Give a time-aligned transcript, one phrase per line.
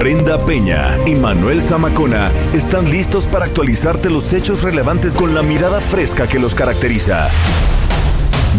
[0.00, 5.78] Brenda Peña y Manuel Zamacona están listos para actualizarte los hechos relevantes con la mirada
[5.78, 7.28] fresca que los caracteriza.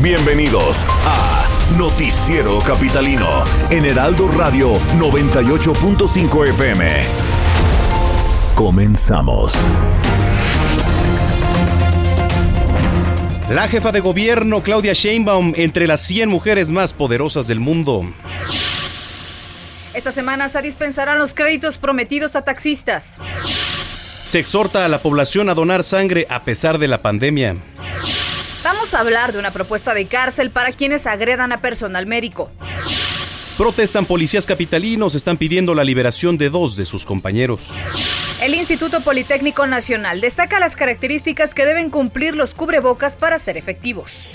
[0.03, 1.47] Bienvenidos a
[1.79, 7.01] Noticiero Capitalino en Heraldo Radio 98.5 FM.
[8.53, 9.55] Comenzamos.
[13.49, 18.05] La jefa de gobierno Claudia Sheinbaum entre las 100 mujeres más poderosas del mundo.
[19.93, 23.15] Esta semana se dispensarán los créditos prometidos a taxistas.
[24.23, 27.55] Se exhorta a la población a donar sangre a pesar de la pandemia.
[28.63, 32.49] Vamos a hablar de una propuesta de cárcel para quienes agredan a personal médico.
[33.57, 37.77] Protestan policías capitalinos, están pidiendo la liberación de dos de sus compañeros.
[38.41, 44.31] El Instituto Politécnico Nacional destaca las características que deben cumplir los cubrebocas para ser efectivos.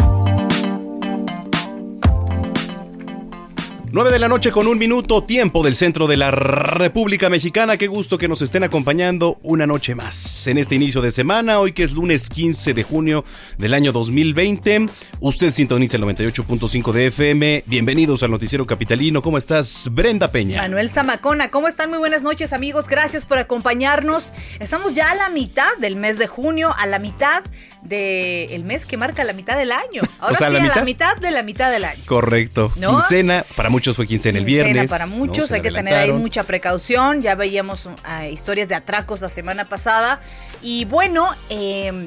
[3.93, 7.77] 9 de la noche con un minuto, tiempo del centro de la República Mexicana.
[7.77, 11.71] Qué gusto que nos estén acompañando una noche más en este inicio de semana, hoy
[11.73, 13.25] que es lunes 15 de junio
[13.59, 14.87] del año 2020.
[15.21, 17.63] Usted sintoniza el 98.5 de FM.
[17.67, 19.23] Bienvenidos al Noticiero Capitalino.
[19.23, 20.63] ¿Cómo estás, Brenda Peña?
[20.63, 21.89] Manuel Zamacona, ¿cómo están?
[21.89, 22.89] Muy buenas noches, amigos.
[22.89, 24.33] Gracias por acompañarnos.
[24.59, 27.45] Estamos ya a la mitad del mes de junio, a la mitad
[27.87, 30.03] del mes que marca la mitad del año.
[30.19, 30.77] Ahora O sea, sí, la a mitad.
[30.77, 32.03] la mitad de la mitad del año.
[32.07, 32.73] Correcto.
[32.77, 32.91] ¿No?
[32.99, 34.91] Quincena, para muchos fue quincena el Quincena viernes.
[34.91, 35.17] Para ¿no?
[35.17, 37.23] muchos hay que tener ahí mucha precaución.
[37.23, 40.21] Ya veíamos ah, historias de atracos la semana pasada.
[40.63, 42.07] Y bueno, eh,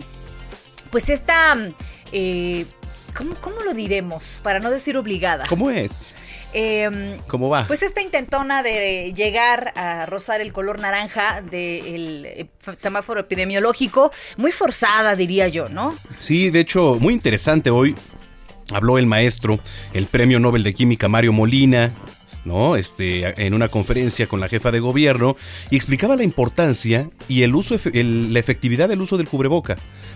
[0.91, 1.56] pues esta...
[2.11, 2.66] eh,
[3.16, 4.40] ¿cómo, cómo lo diremos?
[4.44, 5.46] Para no decir obligada.
[5.47, 6.11] ¿Cómo es?
[6.53, 7.67] Eh, ¿Cómo va?
[7.67, 14.51] pues esta intentona de llegar a rozar el color naranja del eh, semáforo epidemiológico, muy
[14.51, 15.95] forzada diría yo, ¿no?
[16.17, 17.95] Sí, de hecho, muy interesante hoy.
[18.71, 19.59] Habló el maestro,
[19.93, 21.91] el premio Nobel de Química Mario Molina,
[22.45, 22.75] ¿no?
[22.75, 25.35] Este, en una conferencia con la jefa de gobierno
[25.69, 29.75] y explicaba la importancia y el uso, el- la efectividad del uso del cubreboca,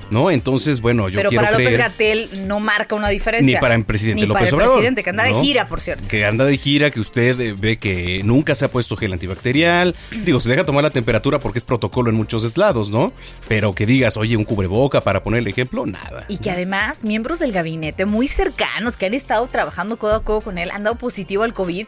[0.10, 0.32] ¿no?
[0.32, 3.46] Entonces, bueno, yo Pero quiero para López Gatel no marca una diferencia.
[3.56, 5.82] ni para el presidente Ni López para el Obrador, presidente, que anda de gira, por
[5.82, 6.04] cierto.
[6.08, 9.96] que anda de gira, que usted eh, ve que nunca se ha puesto gel antibacterial.
[10.24, 13.14] Digo, se deja tomar la temperatura porque es protocolo en muchos lados, ¿no?
[13.48, 16.26] Pero que digas, oye, un cubreboca para poner el ejemplo, nada.
[16.28, 20.42] Y que además miembros del gabinete muy cercanos que han estado trabajando codo a codo
[20.42, 21.86] con él han dado positivo al COVID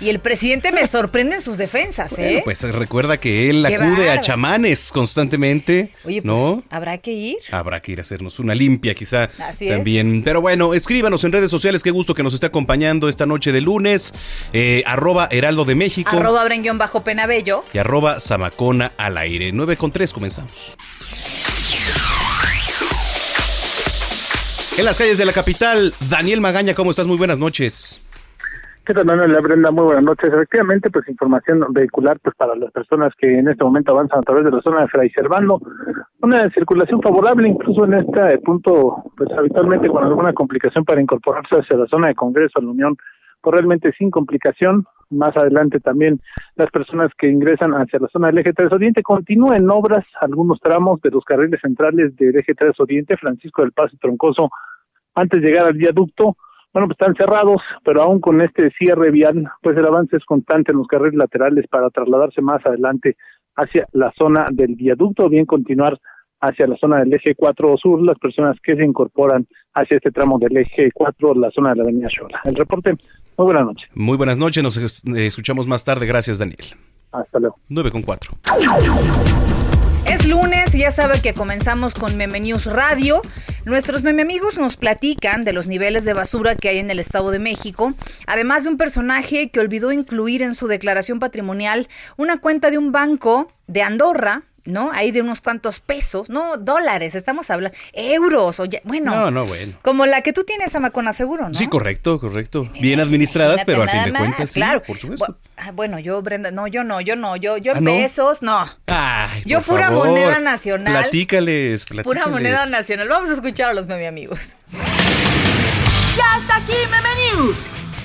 [0.00, 2.40] y el presidente me sorprende en sus defensas, ¿eh?
[2.44, 6.62] Pues recuerda que él Qué acude a chamanes constantemente, Oye, pues ¿no?
[6.70, 7.36] habrá que ir.
[7.52, 9.74] Habrá que ir a hacernos una limpia quizá Así es.
[9.76, 10.22] también.
[10.24, 13.60] Pero bueno, escríbanos en redes sociales, qué gusto que nos esté acompañando esta noche de
[13.60, 14.12] lunes.
[14.52, 17.64] Eh, arroba Heraldo de México Arroba Brenguión bajo Penabello.
[17.72, 19.52] y arroba Zamacona al aire.
[19.52, 20.76] 9 con 3 comenzamos.
[24.78, 27.06] En las calles de la capital, Daniel Magaña, ¿cómo estás?
[27.06, 28.00] Muy buenas noches.
[28.84, 29.40] ¿Qué tal, Manuel?
[29.40, 30.32] Brenda, muy buenas noches.
[30.32, 34.44] Efectivamente, pues información vehicular pues para las personas que en este momento avanzan a través
[34.44, 35.60] de la zona de Fray Servando.
[36.20, 41.76] Una circulación favorable, incluso en este punto, pues habitualmente con alguna complicación para incorporarse hacia
[41.76, 42.96] la zona de Congreso, a la Unión,
[43.40, 44.84] pues realmente sin complicación.
[45.10, 46.20] Más adelante también
[46.56, 50.58] las personas que ingresan hacia la zona del eje 3 Oriente continúan en obras algunos
[50.58, 54.50] tramos de los carriles centrales del eje 3 Oriente, Francisco del Paso y Troncoso,
[55.14, 56.36] antes de llegar al viaducto
[56.72, 60.72] bueno, pues están cerrados, pero aún con este cierre vial, pues el avance es constante
[60.72, 63.16] en los carriles laterales para trasladarse más adelante
[63.56, 65.98] hacia la zona del viaducto o bien continuar
[66.40, 70.38] hacia la zona del eje 4 sur, las personas que se incorporan hacia este tramo
[70.38, 72.40] del eje 4, la zona de la avenida Xola.
[72.44, 72.96] El reporte,
[73.36, 73.88] muy buenas noches.
[73.94, 76.06] Muy buenas noches, nos eh, escuchamos más tarde.
[76.06, 76.58] Gracias, Daniel.
[77.12, 77.56] Hasta luego.
[77.68, 78.32] 9 con 4.
[80.06, 83.22] Es lunes y ya sabe que comenzamos con Meme News Radio.
[83.64, 87.30] Nuestros meme amigos nos platican de los niveles de basura que hay en el Estado
[87.30, 87.94] de México,
[88.26, 92.90] además de un personaje que olvidó incluir en su declaración patrimonial una cuenta de un
[92.92, 94.90] banco de Andorra, ¿no?
[94.92, 99.14] Ahí de unos cuantos pesos, no dólares, estamos hablando, euros, o ya- bueno.
[99.14, 99.74] No, no, bueno.
[99.82, 101.54] Como la que tú tienes, Amacona, seguro, ¿no?
[101.54, 102.68] Sí, correcto, correcto.
[102.80, 104.82] Bien administradas, pero al fin de más, cuentas, sí, claro.
[104.82, 105.36] por supuesto.
[105.56, 107.90] Ah, Bueno, yo, Brenda, no, yo no, yo no, yo, yo Ah, ¿no?
[107.92, 108.66] pesos, no.
[108.88, 110.92] Ay, Yo por pura favor, moneda nacional.
[111.02, 112.30] Platícales, Pura platícales.
[112.30, 113.08] moneda nacional.
[113.08, 114.54] Vamos a escuchar a los meme amigos.
[114.72, 117.56] Ya está aquí Meme News,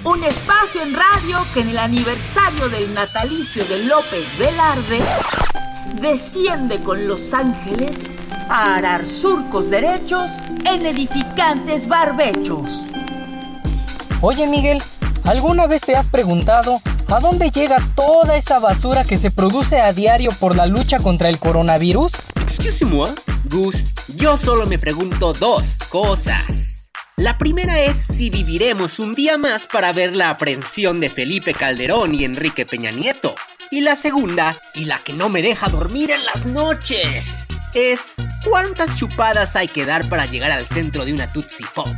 [0.03, 4.99] un espacio en radio que en el aniversario del natalicio de López Velarde
[6.01, 8.03] desciende con los ángeles
[8.49, 10.29] a arar surcos derechos
[10.65, 12.83] en edificantes barbechos.
[14.21, 14.81] Oye Miguel,
[15.25, 19.93] ¿alguna vez te has preguntado a dónde llega toda esa basura que se produce a
[19.93, 22.11] diario por la lucha contra el coronavirus?
[22.41, 23.11] Excuse-moi,
[23.45, 26.91] Gus, yo solo me pregunto dos cosas.
[27.15, 32.13] La primera es si viviremos un día más para ver la aprehensión de Felipe Calderón
[32.13, 33.33] y Enrique Peña Nieto.
[33.69, 37.25] Y la segunda, y la que no me deja dormir en las noches,
[37.73, 38.15] es
[38.49, 41.89] cuántas chupadas hay que dar para llegar al centro de una Tootsie Pop.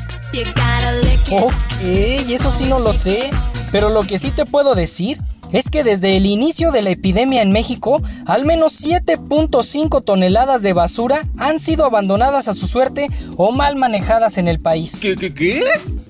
[1.32, 3.30] Ok, eso sí no lo sé,
[3.72, 5.20] pero lo que sí te puedo decir
[5.52, 10.74] es que desde el inicio de la epidemia en México, al menos 7.5 toneladas de
[10.74, 13.08] basura han sido abandonadas a su suerte
[13.38, 14.98] o mal manejadas en el país.
[15.00, 15.62] ¿Qué, qué, qué?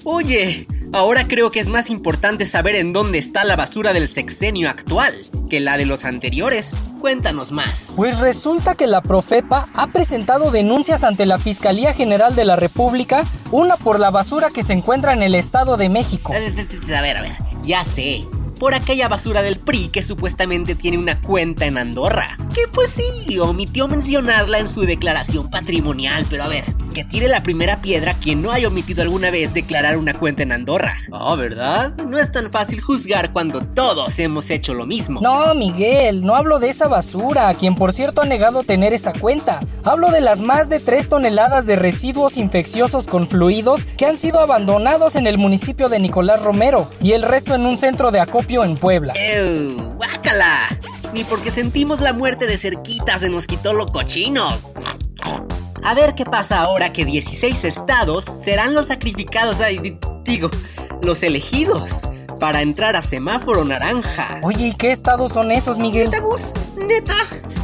[0.05, 4.69] Oye, ahora creo que es más importante saber en dónde está la basura del sexenio
[4.69, 5.13] actual
[5.49, 6.75] que la de los anteriores.
[7.01, 7.93] Cuéntanos más.
[7.95, 13.23] Pues resulta que la Profepa ha presentado denuncias ante la Fiscalía General de la República,
[13.51, 16.33] una por la basura que se encuentra en el Estado de México.
[16.33, 18.25] A ver, a ver, ya sé
[18.59, 22.37] por aquella basura del PRI que supuestamente tiene una cuenta en Andorra.
[22.53, 27.41] Que pues sí, omitió mencionarla en su declaración patrimonial, pero a ver, que tire la
[27.41, 30.97] primera piedra quien no haya omitido alguna vez declarar una cuenta en Andorra.
[31.11, 31.95] Oh, ¿verdad?
[31.95, 35.21] No es tan fácil juzgar cuando todos hemos hecho lo mismo.
[35.21, 39.61] No, Miguel, no hablo de esa basura, quien por cierto ha negado tener esa cuenta.
[39.85, 44.41] Hablo de las más de 3 toneladas de residuos infecciosos con fluidos que han sido
[44.41, 48.48] abandonados en el municipio de Nicolás Romero y el resto en un centro de acopio
[48.49, 49.13] en Puebla.
[49.15, 49.93] ¡Ew!
[49.95, 50.75] ¡Guácala!
[51.13, 54.71] Ni porque sentimos la muerte de cerquita se nos quitó lo cochinos.
[55.83, 60.49] A ver qué pasa ahora que 16 estados serán los sacrificados, ay, digo,
[61.03, 62.01] los elegidos
[62.39, 64.41] para entrar a semáforo naranja.
[64.43, 66.09] Oye, ¿y qué estados son esos, Miguel?
[66.09, 66.53] ¿Neta, Gus?
[66.75, 67.15] ¿Neta?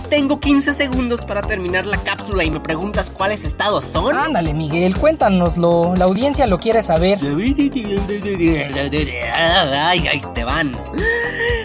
[0.09, 4.15] Tengo 15 segundos para terminar la cápsula y me preguntas cuáles estados son.
[4.15, 5.93] Ándale, Miguel, cuéntanoslo.
[5.97, 7.19] La audiencia lo quiere saber.
[9.33, 10.75] Ay, ahí te van.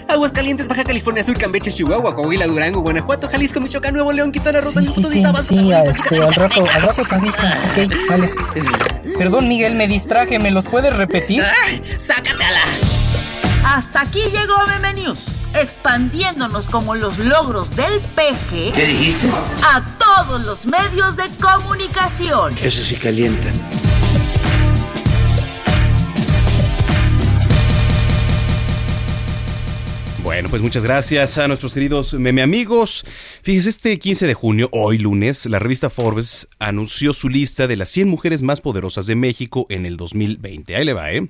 [0.07, 4.71] Aguascalientes, Baja California Sur, Campeche, Chihuahua, Coahuila, Durango, Guanajuato, Jalisco, Michoacán, Nuevo León, Quintana Roo,
[4.71, 7.43] Sí, sí, sí, sí, a este, al rato, al rato te aviso.
[7.71, 8.33] Ok, vale.
[9.17, 11.43] Perdón, Miguel, me distraje, ¿me los puedes repetir?
[11.65, 11.81] ¡Ay!
[11.99, 12.59] ¡Sácatela!
[13.73, 19.29] Hasta aquí llegó Meme News, expandiéndonos como los logros del peje ¿Qué dijiste?
[19.63, 22.53] a todos los medios de comunicación.
[22.61, 23.49] Eso sí calienta.
[30.23, 33.05] Bueno, pues muchas gracias a nuestros queridos meme amigos.
[33.41, 37.89] Fíjese, este 15 de junio, hoy lunes, la revista Forbes anunció su lista de las
[37.89, 40.75] 100 mujeres más poderosas de México en el 2020.
[40.75, 41.27] Ahí le va, ¿eh?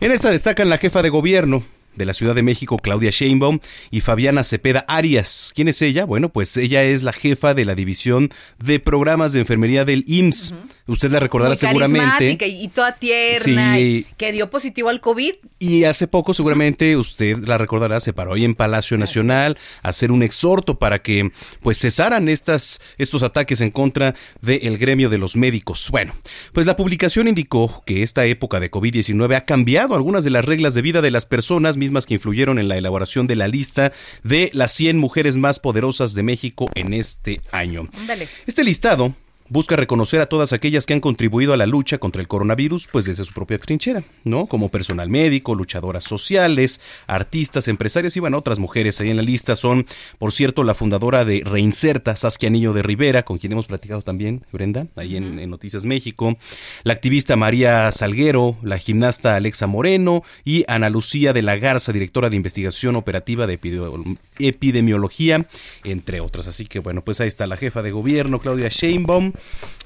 [0.00, 1.64] En esta destacan la jefa de gobierno,
[1.96, 3.60] de la Ciudad de México, Claudia Sheinbaum,
[3.90, 5.52] y Fabiana Cepeda Arias.
[5.54, 6.04] ¿Quién es ella?
[6.04, 10.54] Bueno, pues ella es la jefa de la división de programas de enfermería del IMSS.
[10.86, 12.38] Usted la recordará Muy seguramente.
[12.48, 14.06] y toda tierna, Sí.
[14.08, 15.34] y que dio positivo al COVID.
[15.58, 20.10] Y hace poco, seguramente usted la recordará, se paró ahí en Palacio Nacional a hacer
[20.10, 25.36] un exhorto para que pues cesaran estas, estos ataques en contra del gremio de los
[25.36, 25.88] médicos.
[25.90, 26.14] Bueno,
[26.52, 30.74] pues la publicación indicó que esta época de COVID-19 ha cambiado algunas de las reglas
[30.74, 34.50] de vida de las personas mismas que influyeron en la elaboración de la lista de
[34.54, 37.88] las 100 mujeres más poderosas de México en este año.
[37.98, 38.28] Ándale.
[38.46, 39.16] Este listado
[39.50, 43.04] busca reconocer a todas aquellas que han contribuido a la lucha contra el coronavirus, pues
[43.04, 44.46] desde su propia trinchera, ¿no?
[44.46, 49.56] Como personal médico, luchadoras sociales, artistas, empresarias y bueno, otras mujeres ahí en la lista
[49.56, 49.84] son,
[50.18, 54.44] por cierto, la fundadora de Reinserta, Saskia Anillo de Rivera, con quien hemos platicado también,
[54.52, 56.38] Brenda, ahí en, en Noticias México,
[56.84, 62.30] la activista María Salguero, la gimnasta Alexa Moreno y Ana Lucía de la Garza, directora
[62.30, 65.44] de investigación operativa de epidemi- epidemiología,
[65.84, 66.46] entre otras.
[66.46, 69.32] Así que bueno, pues ahí está la jefa de gobierno, Claudia Sheinbaum,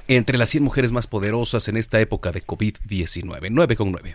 [0.08, 3.49] entre las 100 mujeres más poderosas en esta época de COVID-19.
[3.50, 4.14] 9 con 9.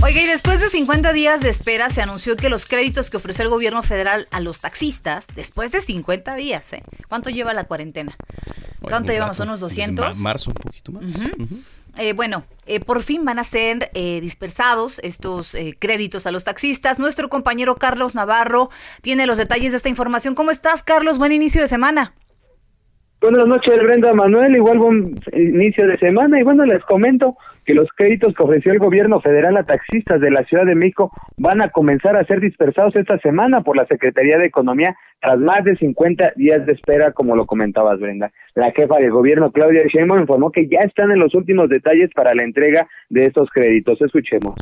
[0.00, 3.42] Oiga, y después de 50 días de espera se anunció que los créditos que ofreció
[3.42, 6.82] el gobierno federal a los taxistas, después de 50 días, ¿eh?
[7.08, 8.16] ¿Cuánto lleva la cuarentena?
[8.80, 9.40] ¿Cuánto Un llevamos?
[9.40, 10.16] ¿Unos desde 200?
[10.16, 11.04] ma- marzo, un poquito más.
[11.04, 11.62] Ujú.
[11.96, 16.44] Eh, bueno, eh, por fin van a ser eh, dispersados estos eh, créditos a los
[16.44, 16.98] taxistas.
[16.98, 18.68] Nuestro compañero Carlos Navarro
[19.00, 20.34] tiene los detalles de esta información.
[20.34, 21.18] ¿Cómo estás, Carlos?
[21.18, 22.12] Buen inicio de semana.
[23.22, 24.54] Buenas noches, Brenda Manuel.
[24.54, 26.38] Igual buen inicio de semana.
[26.38, 30.30] Y bueno, les comento que los créditos que ofreció el gobierno federal a taxistas de
[30.30, 34.38] la Ciudad de México van a comenzar a ser dispersados esta semana por la Secretaría
[34.38, 38.30] de Economía tras más de 50 días de espera, como lo comentabas, Brenda.
[38.54, 42.34] La jefa del gobierno, Claudia Sheinbaum, informó que ya están en los últimos detalles para
[42.34, 44.00] la entrega de estos créditos.
[44.00, 44.54] Escuchemos.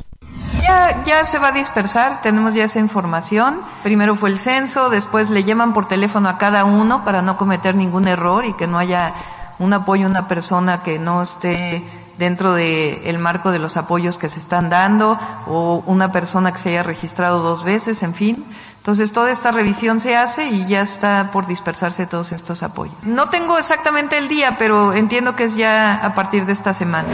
[0.62, 3.56] Ya, ya se va a dispersar, tenemos ya esa información.
[3.84, 7.74] Primero fue el censo, después le llaman por teléfono a cada uno para no cometer
[7.74, 9.12] ningún error y que no haya
[9.58, 11.82] un apoyo a una persona que no esté
[12.18, 16.58] dentro del el marco de los apoyos que se están dando o una persona que
[16.58, 18.44] se haya registrado dos veces, en fin.
[18.86, 22.94] Entonces, toda esta revisión se hace y ya está por dispersarse todos estos apoyos.
[23.04, 27.08] No tengo exactamente el día, pero entiendo que es ya a partir de esta semana.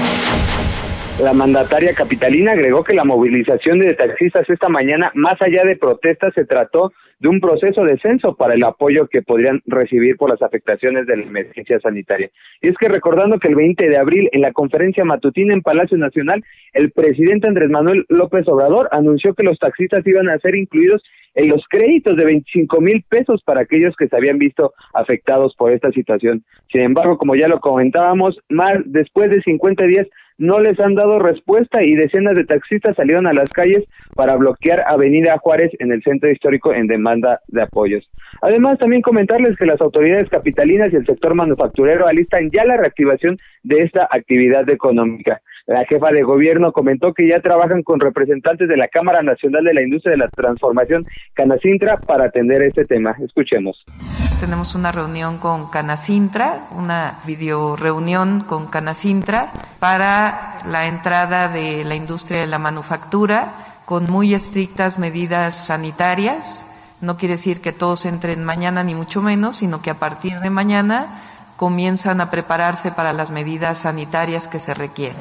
[1.22, 6.34] La mandataria capitalina agregó que la movilización de taxistas esta mañana, más allá de protestas,
[6.34, 10.42] se trató de un proceso de censo para el apoyo que podrían recibir por las
[10.42, 12.28] afectaciones de la emergencia sanitaria.
[12.60, 15.96] Y es que recordando que el 20 de abril, en la conferencia matutina en Palacio
[15.96, 21.02] Nacional, el presidente Andrés Manuel López Obrador anunció que los taxistas iban a ser incluidos
[21.34, 25.72] en los créditos de 25 mil pesos para aquellos que se habían visto afectados por
[25.72, 26.44] esta situación.
[26.70, 30.06] Sin embargo, como ya lo comentábamos, más después de 50 días
[30.38, 33.84] no les han dado respuesta y decenas de taxistas salieron a las calles
[34.16, 38.10] para bloquear Avenida Juárez en el centro histórico en demanda de apoyos.
[38.40, 43.38] Además, también comentarles que las autoridades capitalinas y el sector manufacturero alistan ya la reactivación
[43.62, 45.40] de esta actividad económica.
[45.66, 49.74] La jefa de gobierno comentó que ya trabajan con representantes de la Cámara Nacional de
[49.74, 53.14] la Industria de la Transformación, Canacintra, para atender este tema.
[53.24, 53.84] Escuchemos.
[54.40, 61.94] Tenemos una reunión con Canacintra, una video reunión con Canacintra para la entrada de la
[61.94, 63.54] industria de la manufactura
[63.84, 66.66] con muy estrictas medidas sanitarias.
[67.00, 70.50] No quiere decir que todos entren mañana ni mucho menos, sino que a partir de
[70.50, 71.20] mañana
[71.62, 75.14] comienzan a prepararse para las medidas sanitarias que se requieren.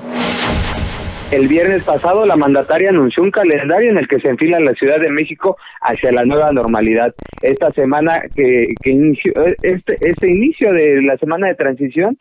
[1.32, 5.00] El viernes pasado la mandataria anunció un calendario en el que se enfila la Ciudad
[5.00, 7.14] de México hacia la nueva normalidad.
[7.44, 12.18] Esta semana que, que inició, este, este inicio de la semana de transición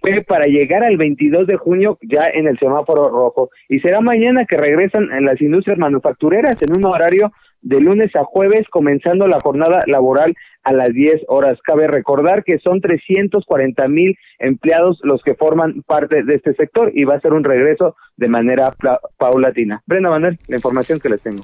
[0.00, 4.46] fue para llegar al 22 de junio ya en el semáforo rojo y será mañana
[4.46, 7.30] que regresan las industrias manufactureras en un horario
[7.62, 11.58] de lunes a jueves, comenzando la jornada laboral a las 10 horas.
[11.62, 17.04] Cabe recordar que son 340 mil empleados los que forman parte de este sector y
[17.04, 18.74] va a ser un regreso de manera
[19.18, 19.82] paulatina.
[19.86, 21.42] Brenda Manuel, la información que les tengo.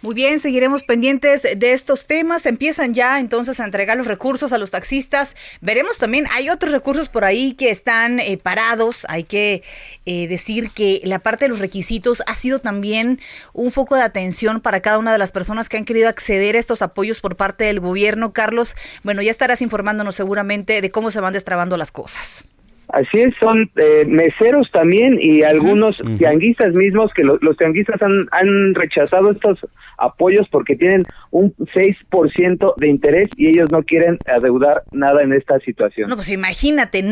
[0.00, 2.46] Muy bien, seguiremos pendientes de estos temas.
[2.46, 5.34] Empiezan ya entonces a entregar los recursos a los taxistas.
[5.60, 9.06] Veremos también, hay otros recursos por ahí que están eh, parados.
[9.08, 9.64] Hay que
[10.06, 13.18] eh, decir que la parte de los requisitos ha sido también
[13.52, 16.60] un foco de atención para cada una de las personas que han querido acceder a
[16.60, 18.32] estos apoyos por parte del gobierno.
[18.32, 22.44] Carlos, bueno, ya estarás informándonos seguramente de cómo se van destrabando las cosas.
[22.88, 28.74] Así es, son eh, meseros también y algunos tianguistas mismos que los tianguistas han, han
[28.74, 29.58] rechazado estos
[29.98, 35.58] apoyos porque tienen un 6% de interés y ellos no quieren adeudar nada en esta
[35.60, 36.08] situación.
[36.08, 37.04] No, pues imagínate,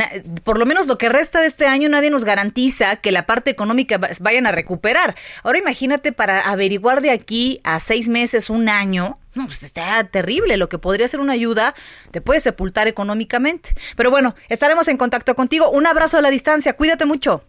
[0.45, 3.51] por lo menos lo que resta de este año nadie nos garantiza que la parte
[3.51, 5.15] económica vayan a recuperar.
[5.43, 10.57] Ahora imagínate para averiguar de aquí a seis meses, un año, no, pues está terrible.
[10.57, 11.75] Lo que podría ser una ayuda
[12.11, 13.75] te puede sepultar económicamente.
[13.97, 15.71] Pero bueno, estaremos en contacto contigo.
[15.71, 16.75] Un abrazo a la distancia.
[16.75, 17.45] Cuídate mucho.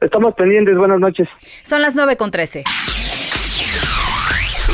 [0.00, 0.76] Estamos pendientes.
[0.76, 1.28] Buenas noches.
[1.62, 2.64] Son las nueve con trece.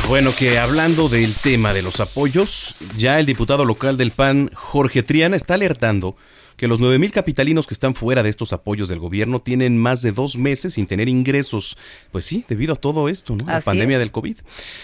[0.08, 5.02] Bueno, que hablando del tema de los apoyos, ya el diputado local del PAN, Jorge
[5.02, 6.16] Triana, está alertando
[6.60, 10.12] que los 9.000 capitalinos que están fuera de estos apoyos del gobierno tienen más de
[10.12, 11.78] dos meses sin tener ingresos.
[12.12, 13.46] Pues sí, debido a todo esto, ¿no?
[13.46, 14.36] La pandemia del COVID.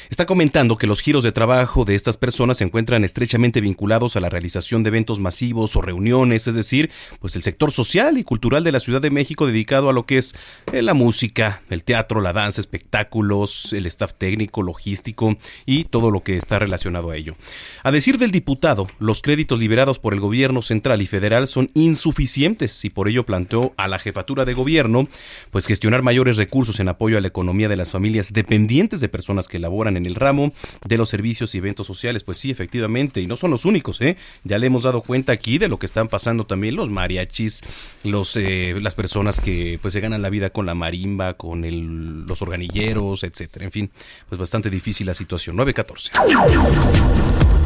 [0.08, 4.20] Está comentando que los giros de trabajo de estas personas se encuentran estrechamente vinculados a
[4.20, 6.90] la realización de eventos masivos o reuniones, es decir,
[7.20, 10.16] pues el sector social y cultural de la Ciudad de México dedicado a lo que
[10.16, 10.34] es
[10.72, 16.22] eh, la música, el teatro, la danza, espectáculos, el staff técnico, logístico y todo lo
[16.22, 17.36] que está relacionado a ello.
[17.82, 22.84] A decir del diputado, los créditos liberados por el gobierno central y federal son insuficientes
[22.84, 25.08] y por ello planteó a la jefatura de gobierno
[25.50, 29.48] pues gestionar mayores recursos en apoyo a la economía de las familias dependientes de personas
[29.48, 30.52] que laboran en el ramo
[30.84, 32.24] de los servicios y eventos sociales.
[32.24, 34.16] Pues sí, efectivamente, y no son los únicos, ¿eh?
[34.44, 37.62] Ya le hemos dado cuenta aquí de lo que están pasando también los mariachis,
[38.04, 42.24] los eh, las personas que pues se ganan la vida con la marimba, con el,
[42.26, 43.64] los organilleros, etcétera.
[43.64, 43.90] En fin,
[44.28, 45.56] pues bastante difícil la situación.
[45.56, 47.65] 914.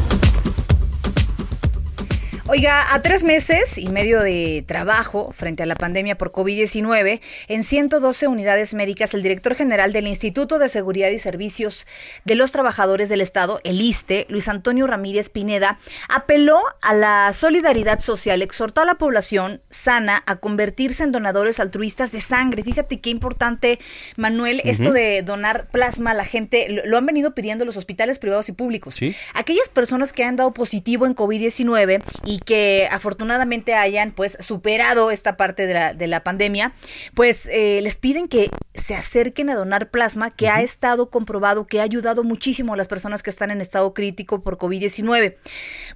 [2.53, 7.63] Oiga, a tres meses y medio de trabajo frente a la pandemia por COVID-19, en
[7.63, 11.87] 112 unidades médicas, el director general del Instituto de Seguridad y Servicios
[12.25, 15.79] de los Trabajadores del Estado, el ISTE, Luis Antonio Ramírez Pineda,
[16.09, 22.11] apeló a la solidaridad social, exhortó a la población sana a convertirse en donadores altruistas
[22.11, 22.63] de sangre.
[22.63, 23.79] Fíjate qué importante,
[24.17, 28.19] Manuel, esto de donar plasma a la gente, lo, lo, han venido pidiendo los hospitales
[28.19, 28.95] privados y públicos.
[28.95, 29.15] ¿Sí?
[29.35, 35.37] Aquellas personas que han dado positivo en COVID-19 y que afortunadamente hayan pues superado esta
[35.37, 36.73] parte de la, de la pandemia,
[37.13, 40.55] pues eh, les piden que se acerquen a donar plasma que uh -huh.
[40.55, 44.41] ha estado comprobado que ha ayudado muchísimo a las personas que están en estado crítico
[44.41, 45.35] por COVID-19.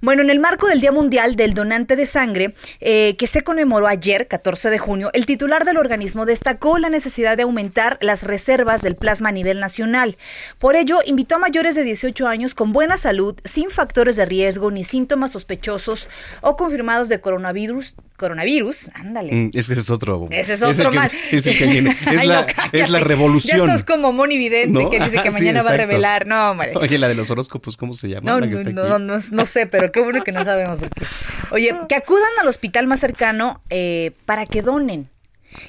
[0.02, 3.86] Bueno, en el marco del Día Mundial del Donante de Sangre, eh, que se conmemoró
[3.86, 8.82] ayer, 14 de junio, el titular del organismo destacó la necesidad de aumentar las reservas
[8.82, 10.16] del plasma a nivel nacional.
[10.58, 14.70] Por ello, invitó a mayores de 18 años con buena salud, sin factores de riesgo
[14.70, 16.08] ni síntomas sospechosos
[16.40, 19.32] o confirmados de coronavirus, coronavirus, ándale.
[19.32, 20.28] Mm, ese es otro.
[20.30, 21.10] Ese es otro mal.
[21.36, 23.58] Es, la, no, es la revolución.
[23.58, 24.90] Ya estás como Moni Vidente ¿No?
[24.90, 26.26] que dice que sí, mañana va a revelar.
[26.26, 26.72] No, hombre.
[26.76, 28.30] Oye, la de los horóscopos, ¿cómo se llama?
[28.30, 28.90] No, La que no, está no, aquí.
[28.90, 30.78] no, no, no sé, pero qué bueno que no sabemos.
[30.78, 31.04] Porque...
[31.50, 35.08] Oye, que acudan al hospital más cercano eh, para que donen.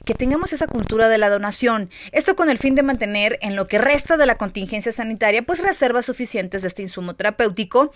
[0.05, 1.89] Que tengamos esa cultura de la donación.
[2.11, 5.61] Esto con el fin de mantener en lo que resta de la contingencia sanitaria, pues
[5.61, 7.91] reservas suficientes de este insumo terapéutico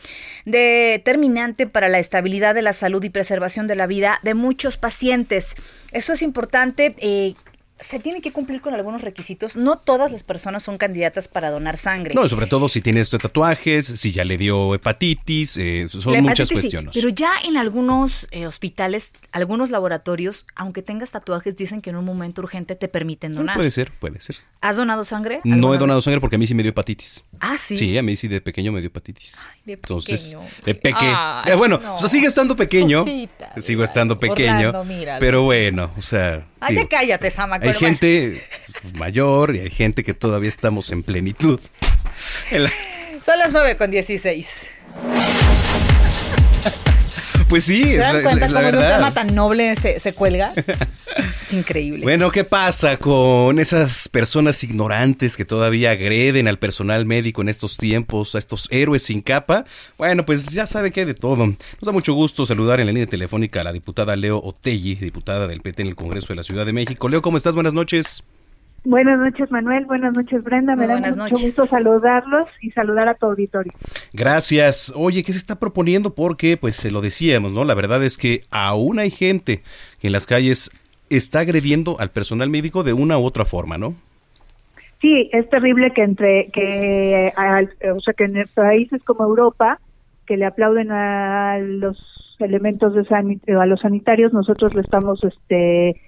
[0.45, 5.55] determinante para la estabilidad de la salud y preservación de la vida de muchos pacientes.
[5.91, 6.95] Eso es importante.
[6.98, 7.33] Eh,
[7.82, 9.56] se tiene que cumplir con algunos requisitos.
[9.56, 12.14] No todas las personas son candidatas para donar sangre.
[12.16, 16.48] No, sobre todo si tiene estos tatuajes, si ya le dio hepatitis, eh, son muchas
[16.48, 16.92] sí, cuestiones.
[16.94, 22.06] pero ya en algunos eh, hospitales, algunos laboratorios, aunque tengas tatuajes, dicen que en un
[22.06, 23.56] momento urgente te permiten donar.
[23.58, 24.38] Puede ser, puede ser.
[24.62, 25.42] ¿Has donado sangre?
[25.44, 26.06] No he donado vez?
[26.06, 27.24] sangre porque a mí sí me dio hepatitis.
[27.40, 27.76] Ah, sí.
[27.76, 29.38] Sí, a mí sí de pequeño me dio hepatitis.
[29.66, 30.50] de Entonces, pequeño.
[30.66, 30.96] de peque.
[31.02, 31.96] Ay, Eh, bueno, no.
[31.96, 33.04] o sea, sigue estando pequeño.
[33.04, 34.70] Cosita, sigo estando pequeño.
[34.70, 36.46] Orlando, pero bueno, o sea.
[36.62, 37.58] Ay, digo, ya cállate, Sama.
[37.62, 38.44] hay gente
[38.94, 41.60] mayor y hay gente que todavía estamos en plenitud.
[42.51, 42.72] En la-
[43.25, 44.50] Son las 9 con 16.
[47.51, 50.00] Pues sí, ¿Se es dan cuenta es la cómo de un tema tan noble se,
[50.00, 50.53] se cuelga?
[51.41, 52.01] es increíble.
[52.01, 57.75] Bueno, ¿qué pasa con esas personas ignorantes que todavía agreden al personal médico en estos
[57.75, 59.65] tiempos, a estos héroes sin capa?
[59.98, 61.46] Bueno, pues ya sabe que hay de todo.
[61.46, 65.46] Nos da mucho gusto saludar en la línea telefónica a la diputada Leo Otelli, diputada
[65.46, 67.10] del PT en el Congreso de la Ciudad de México.
[67.10, 67.55] Leo, ¿cómo estás?
[67.55, 68.24] Buenas noches.
[68.84, 69.86] Buenas noches, Manuel.
[69.86, 70.76] Buenas noches, Brenda.
[70.76, 71.42] Me da mucho noches.
[71.42, 73.72] gusto saludarlos y saludar a tu auditorio.
[74.12, 74.91] Gracias.
[74.96, 76.15] Oye, ¿qué se está proponiendo?
[76.15, 77.63] Porque, pues, se lo decíamos, ¿no?
[77.63, 79.62] La verdad es que aún hay gente
[80.00, 80.72] que en las calles
[81.12, 83.94] está agrediendo al personal médico de una u otra forma, ¿no?
[85.00, 89.80] Sí, es terrible que entre que al- o sea que en países como Europa
[90.26, 91.98] que le aplauden a los
[92.39, 96.00] elementos de sanit a los sanitarios, nosotros le estamos este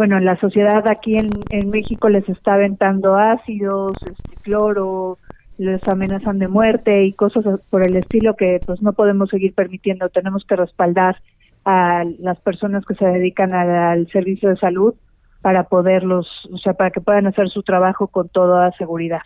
[0.00, 5.18] bueno, en la sociedad aquí en, en México les está aventando ácidos, este, cloro,
[5.58, 10.08] les amenazan de muerte y cosas por el estilo que pues no podemos seguir permitiendo.
[10.08, 11.20] Tenemos que respaldar
[11.66, 14.94] a las personas que se dedican al servicio de salud
[15.42, 19.22] para poderlos, o sea, para que puedan hacer su trabajo con toda seguridad.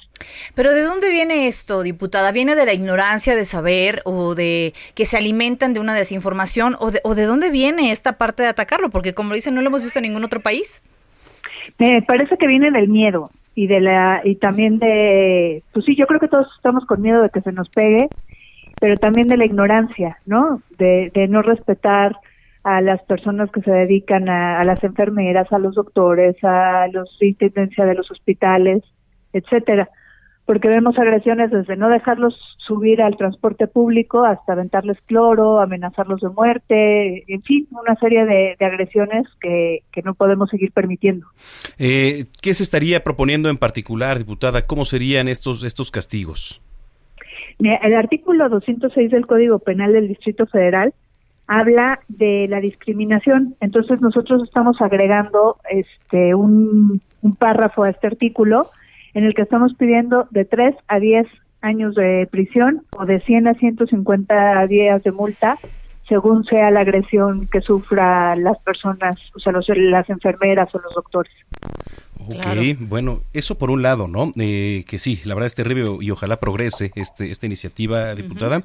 [0.55, 2.31] Pero ¿de dónde viene esto, diputada?
[2.31, 6.91] ¿Viene de la ignorancia de saber o de que se alimentan de una desinformación o
[6.91, 8.91] de, o de dónde viene esta parte de atacarlo?
[8.91, 10.83] Porque como dicen, no lo hemos visto en ningún otro país.
[11.79, 16.07] Me parece que viene del miedo y de la y también de pues sí, yo
[16.07, 18.09] creo que todos estamos con miedo de que se nos pegue,
[18.81, 20.61] pero también de la ignorancia, ¿no?
[20.79, 22.17] De, de no respetar
[22.65, 27.17] a las personas que se dedican a, a las enfermeras, a los doctores, a los
[27.21, 28.83] de intendencia de los hospitales,
[29.33, 29.91] etcétera,
[30.47, 36.29] porque vemos agresiones desde no dejarlos subir al transporte público hasta aventarles cloro, amenazarlos de
[36.31, 41.27] muerte, en fin, una serie de, de agresiones que, que no podemos seguir permitiendo.
[41.79, 44.63] Eh, ¿Qué se estaría proponiendo en particular, diputada?
[44.63, 46.63] ¿Cómo serían estos, estos castigos?
[47.59, 50.93] El artículo 206 del Código Penal del Distrito Federal
[51.47, 53.57] habla de la discriminación.
[53.61, 57.03] Entonces nosotros estamos agregando este un,
[57.39, 58.67] párrafo a este artículo
[59.15, 61.27] en el que estamos pidiendo de 3 a 10
[61.63, 65.57] años de prisión o de 100 a 150 días de multa
[66.09, 70.95] según sea la agresión que sufra las personas, o sea, los, las enfermeras o los
[70.95, 71.33] doctores.
[72.27, 72.61] Ok, Claro.
[72.81, 74.33] bueno, eso por un lado, ¿no?
[74.39, 78.63] Eh, que sí, la verdad es terrible y ojalá progrese este, esta iniciativa, diputada.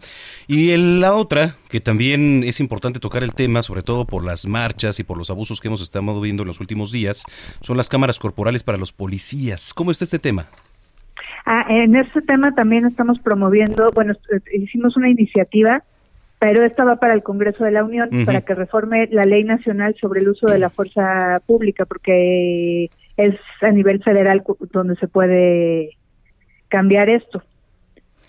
[0.48, 4.48] Y el- la otra, que también es importante tocar el tema, sobre todo por las
[4.48, 7.24] marchas y por los abusos que hemos estado viendo en los últimos días,
[7.62, 9.74] son las cámaras corporales para los policías.
[9.74, 10.46] ¿Cómo está este tema?
[11.46, 14.14] Ah, en este tema también estamos promoviendo, bueno,
[14.54, 15.84] hicimos una iniciativa
[16.42, 19.94] pero esta va para el Congreso de la Unión para que reforme la ley nacional
[20.00, 25.98] sobre el uso de la fuerza pública, porque es a nivel federal donde se puede
[26.70, 27.44] cambiar esto.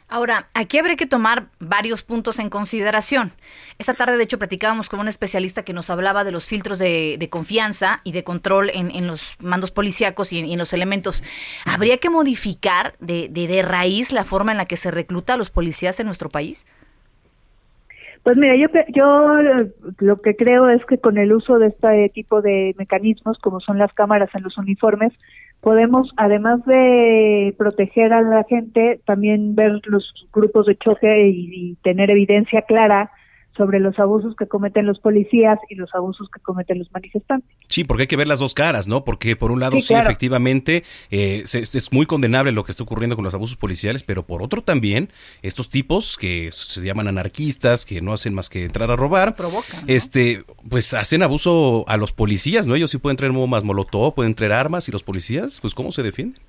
[0.09, 3.31] Ahora, aquí habría que tomar varios puntos en consideración.
[3.79, 7.29] Esta tarde, de hecho, platicábamos con un especialista que nos hablaba de los filtros de,
[7.31, 11.23] confianza y de control en, los mandos policíacos y en, los elementos.
[11.65, 15.51] ¿Habría que modificar de, de, raíz la forma en la que se recluta a los
[15.51, 16.67] policías en nuestro país?
[18.23, 19.37] Pues mira, yo, yo
[19.99, 23.79] lo que creo es que con el uso de este tipo de mecanismos, como son
[23.79, 25.13] las cámaras en los uniformes,
[25.61, 32.11] podemos, además de proteger a la gente, también ver los grupos de choque y, tener
[32.11, 33.11] evidencia clara
[33.57, 37.51] sobre los abusos que cometen los policías y los abusos que cometen los manifestantes.
[37.67, 39.05] Sí, porque hay que ver las dos caras, ¿no?
[39.05, 43.25] Porque por un lado sí, efectivamente eh, es muy condenable lo que está ocurriendo con
[43.25, 45.11] los abusos policiales, pero por otro también
[45.43, 49.37] estos tipos que se llaman anarquistas, que no hacen más que entrar a robar,
[49.87, 52.75] este, pues hacen abuso a los policías, ¿no?
[52.75, 56.03] Ellos sí pueden traer bombas molotov, pueden traer armas y los policías, pues ¿cómo se
[56.03, 56.41] defienden?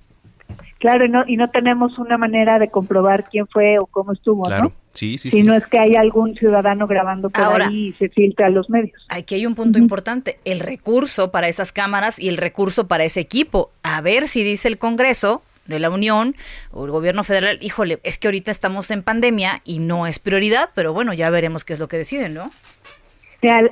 [0.79, 4.49] Claro, y no, y no tenemos una manera de comprobar quién fue o cómo estuvo,
[4.49, 4.71] ¿no?
[4.91, 8.47] Sí, sí, si no es que hay algún ciudadano grabando por ahí y se filtra
[8.47, 9.05] a los medios.
[9.07, 13.21] Aquí hay un punto importante, el recurso para esas cámaras y el recurso para ese
[13.21, 13.71] equipo.
[13.83, 16.35] A ver si dice el Congreso de la Unión
[16.71, 20.69] o el gobierno federal, híjole, es que ahorita estamos en pandemia y no es prioridad,
[20.75, 22.49] pero bueno, ya veremos qué es lo que deciden, ¿no?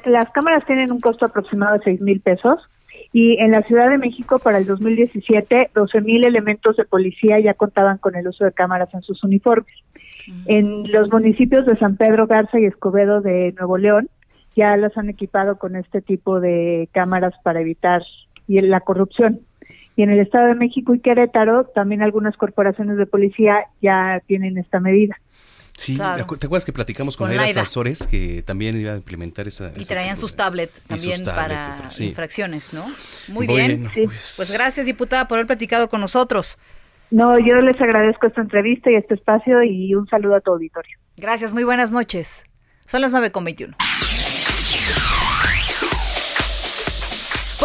[0.05, 2.59] las cámaras tienen un costo aproximado de seis mil pesos
[3.11, 7.53] y en la Ciudad de México para el 2017 12 mil elementos de policía ya
[7.53, 9.73] contaban con el uso de cámaras en sus uniformes.
[10.45, 14.09] En los municipios de San Pedro Garza y Escobedo de Nuevo León
[14.55, 18.03] ya las han equipado con este tipo de cámaras para evitar
[18.47, 19.39] la corrupción.
[19.95, 24.57] Y en el Estado de México y Querétaro también algunas corporaciones de policía ya tienen
[24.57, 25.17] esta medida.
[25.79, 29.71] Sí, ¿te acuerdas que platicamos con, con asesores que también iba a implementar esa...
[29.77, 32.85] Y traían sus tablets también para infracciones, ¿no?
[33.29, 33.89] Muy bien.
[33.93, 34.33] Pues.
[34.35, 36.57] pues gracias, diputada, por haber platicado con nosotros.
[37.11, 40.97] No, yo les agradezco esta entrevista y este espacio y un saludo a tu auditorio.
[41.15, 42.43] Gracias, muy buenas noches.
[42.85, 43.75] Son las 9.21.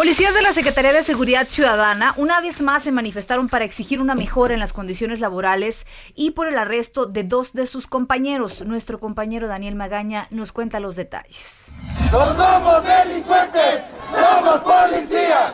[0.05, 4.13] Policías de la Secretaría de Seguridad Ciudadana una vez más se manifestaron para exigir una
[4.13, 8.63] mejora en las condiciones laborales y por el arresto de dos de sus compañeros.
[8.63, 11.71] Nuestro compañero Daniel Magaña nos cuenta los detalles.
[12.11, 13.81] ¡No somos delincuentes!
[14.11, 15.53] ¡Somos policías!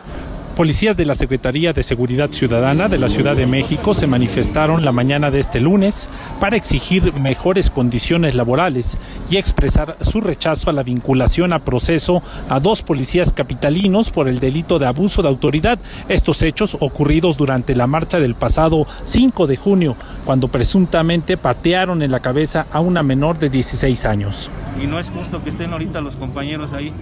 [0.56, 4.92] Policías de la Secretaría de Seguridad Ciudadana de la Ciudad de México se manifestaron la
[4.92, 6.10] mañana de este lunes
[6.40, 8.98] para exigir mejores condiciones laborales
[9.30, 14.40] y expresar su rechazo a la vinculación a proceso a dos policías capitalinos por el
[14.40, 15.78] delito de abuso de autoridad.
[16.10, 22.10] Estos hechos ocurridos durante la marcha del pasado 5 de junio, cuando presuntamente patearon en
[22.10, 24.50] la cabeza a una menor de 16 años.
[24.82, 26.92] Y no es justo que estén ahorita los compañeros ahí.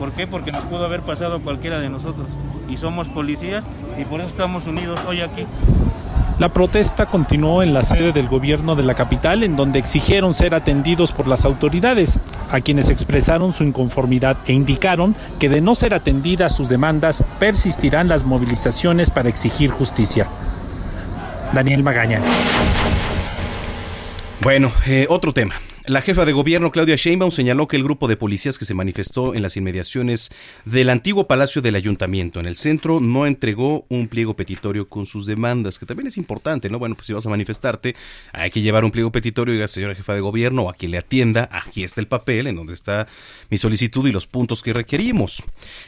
[0.00, 0.26] ¿Por qué?
[0.26, 2.26] Porque nos pudo haber pasado cualquiera de nosotros
[2.70, 3.66] y somos policías
[4.00, 5.46] y por eso estamos unidos hoy aquí.
[6.38, 10.54] La protesta continuó en la sede del gobierno de la capital, en donde exigieron ser
[10.54, 12.18] atendidos por las autoridades,
[12.50, 18.08] a quienes expresaron su inconformidad e indicaron que de no ser atendidas sus demandas, persistirán
[18.08, 20.28] las movilizaciones para exigir justicia.
[21.52, 22.22] Daniel Magaña.
[24.40, 25.56] Bueno, eh, otro tema.
[25.86, 29.34] La jefa de gobierno, Claudia Sheinbaum, señaló que el grupo de policías que se manifestó
[29.34, 30.30] en las inmediaciones
[30.66, 35.24] del antiguo Palacio del Ayuntamiento en el centro no entregó un pliego petitorio con sus
[35.24, 36.78] demandas, que también es importante, ¿no?
[36.78, 37.96] Bueno, pues si vas a manifestarte,
[38.34, 40.98] hay que llevar un pliego petitorio diga, señora jefa de gobierno, o a quien le
[40.98, 43.08] atienda, aquí está el papel en donde está
[43.48, 45.42] mi solicitud y los puntos que requerimos.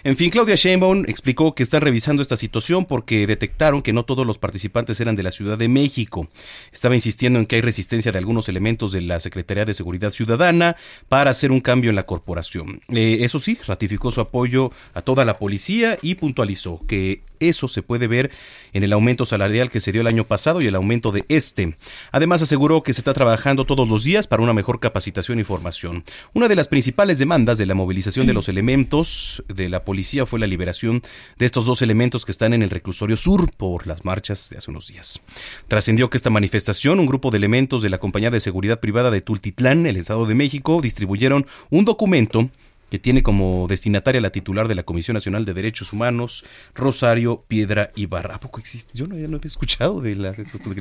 [0.04, 4.26] En fin, Claudia Sheinbaum explicó que están revisando esta situación porque detectaron que no todos
[4.26, 6.28] los participantes eran de la Ciudad de México.
[6.72, 10.76] Estaba insistiendo en que hay resistencia de algunos elementos de la Secretaría de Seguridad Ciudadana
[11.08, 12.80] para hacer un cambio en la corporación.
[12.88, 17.82] Eh, eso sí, ratificó su apoyo a toda la policía y puntualizó que eso se
[17.82, 18.30] puede ver
[18.72, 21.76] en el aumento salarial que se dio el año pasado y el aumento de este.
[22.10, 26.04] Además aseguró que se está trabajando todos los días para una mejor capacitación y formación.
[26.32, 30.40] Una de las principales demandas de la movilización de los elementos de la policía fue
[30.40, 31.00] la liberación
[31.38, 34.70] de estos dos elementos que están en el reclusorio sur por las marchas de hace
[34.70, 35.20] unos días.
[35.68, 39.20] Trascendió que esta manifestación, un grupo de elementos de la compañía de seguridad privada de
[39.20, 42.50] Tultitlán, el Estado de México, distribuyeron un documento
[42.92, 47.90] que tiene como destinataria la titular de la Comisión Nacional de Derechos Humanos, Rosario Piedra
[47.96, 48.34] Ibarra.
[48.34, 48.92] ¿A poco existe?
[48.92, 50.34] Yo no, ya no había escuchado de la,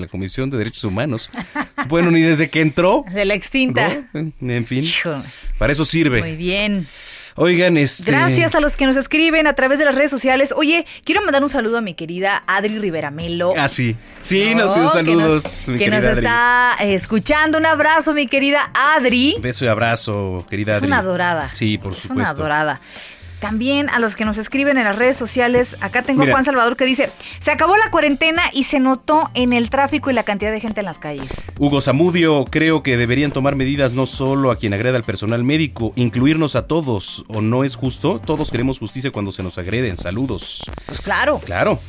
[0.09, 1.29] Comisión de Derechos Humanos.
[1.87, 3.05] Bueno, ni desde que entró.
[3.13, 4.09] De la extinta.
[4.13, 4.85] En fin.
[5.57, 6.19] Para eso sirve.
[6.19, 6.85] Muy bien.
[7.35, 8.11] Oigan, este.
[8.11, 10.53] Gracias a los que nos escriben a través de las redes sociales.
[10.55, 13.53] Oye, quiero mandar un saludo a mi querida Adri Riveramelo.
[13.57, 13.95] Ah, sí.
[14.19, 15.63] Sí, nos pidió saludos.
[15.65, 17.57] Que nos, que nos está escuchando.
[17.57, 19.35] Un abrazo, mi querida Adri.
[19.39, 20.85] beso y abrazo, querida Adri.
[20.85, 21.51] Es una adorada.
[21.53, 22.13] Sí, por supuesto.
[22.13, 22.81] Es una adorada.
[23.41, 26.77] También a los que nos escriben en las redes sociales, acá tengo a Juan Salvador
[26.77, 30.51] que dice, se acabó la cuarentena y se notó en el tráfico y la cantidad
[30.51, 31.51] de gente en las calles.
[31.57, 35.91] Hugo Zamudio, creo que deberían tomar medidas no solo a quien agreda al personal médico,
[35.95, 38.21] incluirnos a todos, ¿o no es justo?
[38.23, 39.97] Todos queremos justicia cuando se nos agreden.
[39.97, 40.61] Saludos.
[40.85, 41.39] Pues claro.
[41.43, 41.79] Claro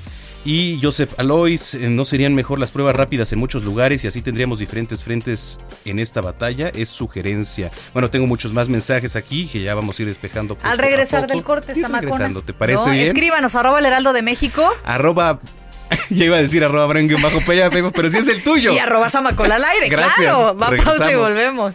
[0.45, 4.23] y Joseph Alois, eh, ¿no serían mejor las pruebas rápidas en muchos lugares y así
[4.23, 6.69] tendríamos diferentes frentes en esta batalla?
[6.69, 7.71] Es sugerencia.
[7.93, 10.59] Bueno, tengo muchos más mensajes aquí que ya vamos a ir despejando.
[10.63, 12.33] Al regresar del corte, Samacona.
[12.45, 13.07] ¿te parece bien?
[13.07, 14.69] Escríbanos, arroba el heraldo de México.
[14.85, 15.41] Arroba
[16.11, 17.41] ya iba a decir arroba bajo
[17.95, 18.73] pero si es el tuyo.
[18.73, 20.17] Y arroba Samacola al aire, Gracias.
[20.17, 20.57] claro.
[20.57, 21.75] Va pausa y volvemos.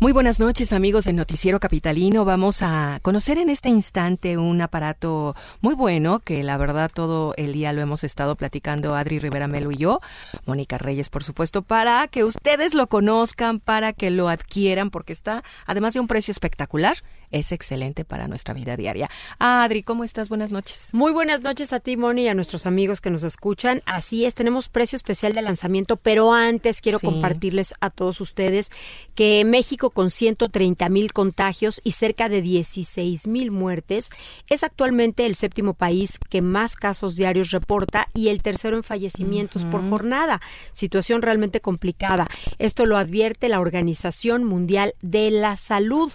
[0.00, 2.24] Muy buenas noches amigos del Noticiero Capitalino.
[2.24, 7.52] Vamos a conocer en este instante un aparato muy bueno que la verdad todo el
[7.52, 10.00] día lo hemos estado platicando Adri Rivera Melo y yo,
[10.46, 15.44] Mónica Reyes por supuesto, para que ustedes lo conozcan, para que lo adquieran porque está
[15.66, 16.96] además de un precio espectacular
[17.30, 19.10] es excelente para nuestra vida diaria.
[19.38, 20.28] Adri, ¿cómo estás?
[20.28, 20.90] Buenas noches.
[20.92, 23.82] Muy buenas noches a ti, Moni, y a nuestros amigos que nos escuchan.
[23.86, 28.70] Así es, tenemos precio especial de lanzamiento, pero antes quiero compartirles a todos ustedes
[29.14, 34.10] que México con 130 mil contagios y cerca de 16 mil muertes
[34.48, 39.64] es actualmente el séptimo país que más casos diarios reporta y el tercero en fallecimientos
[39.64, 40.40] por jornada.
[40.72, 42.26] Situación realmente complicada.
[42.58, 46.12] Esto lo advierte la Organización Mundial de la Salud.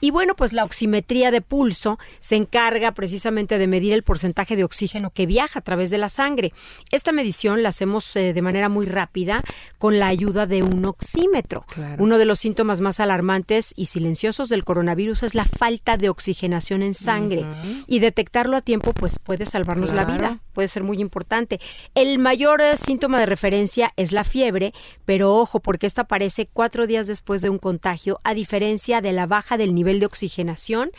[0.00, 4.64] Y bueno, pues la oximetría de pulso se encarga precisamente de medir el porcentaje de
[4.64, 6.52] oxígeno que viaja a través de la sangre.
[6.90, 9.44] Esta medición la hacemos eh, de manera muy rápida
[9.78, 11.64] con la ayuda de un oxímetro.
[11.98, 16.82] Uno de los síntomas más alarmantes y silenciosos del coronavirus es la falta de oxigenación
[16.82, 17.46] en sangre
[17.86, 21.60] y detectarlo a tiempo pues puede salvarnos la vida, puede ser muy importante.
[21.94, 24.72] El mayor eh, síntoma de referencia es la fiebre,
[25.04, 29.26] pero ojo porque esta aparece cuatro días después de un contagio a diferencia de la
[29.26, 30.90] baja del nivel de oxigenación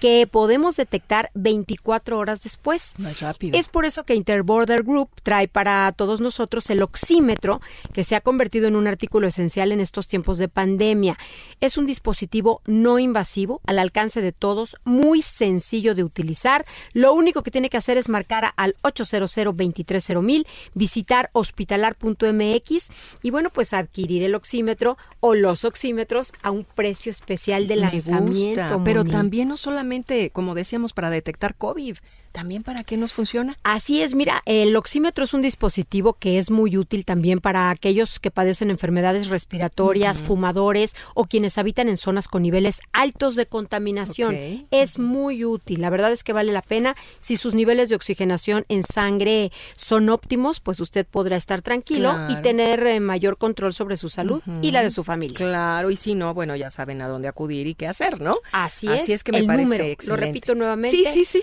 [0.00, 2.94] que podemos detectar 24 horas después.
[2.98, 3.58] Más rápido.
[3.58, 7.60] Es por eso que Interborder Group trae para todos nosotros el oxímetro,
[7.92, 11.18] que se ha convertido en un artículo esencial en estos tiempos de pandemia.
[11.60, 16.64] Es un dispositivo no invasivo, al alcance de todos, muy sencillo de utilizar.
[16.92, 22.90] Lo único que tiene que hacer es marcar al 800 230 visitar hospitalar.mx
[23.22, 28.69] y bueno, pues adquirir el oxímetro o los oxímetros a un precio especial de lanzamiento
[28.84, 31.96] pero también no solamente, como decíamos, para detectar COVID,
[32.32, 33.56] también para qué nos funciona.
[33.62, 38.18] Así es, mira, el oxímetro es un dispositivo que es muy útil también para aquellos
[38.20, 44.36] que padecen enfermedades respiratorias, fumadores o quienes habitan en zonas con niveles altos de contaminación.
[44.70, 46.94] Es muy útil, la verdad es que vale la pena.
[47.20, 52.36] Si sus niveles de oxigenación en sangre son óptimos, pues usted podrá estar tranquilo y
[52.36, 55.36] tener eh, mayor control sobre su salud y la de su familia.
[55.36, 58.36] Claro, y si no, bueno, ya saben a dónde acudir y qué hacer, ¿no?
[58.52, 59.24] Así, Así es.
[59.24, 60.96] que me el parece número, Lo repito nuevamente.
[60.96, 61.42] Sí, sí, sí.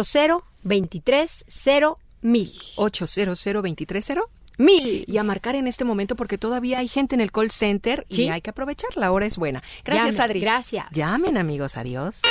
[0.00, 2.52] 800 230 mil.
[2.76, 4.22] 800 230
[4.58, 5.04] mil.
[5.06, 8.28] Y a marcar en este momento porque todavía hay gente en el call center y
[8.28, 8.96] hay que aprovechar.
[8.96, 9.62] La hora es buena.
[9.84, 10.40] Gracias, Adri.
[10.40, 10.86] Gracias.
[10.90, 11.76] Llamen, amigos.
[11.76, 12.22] Adiós.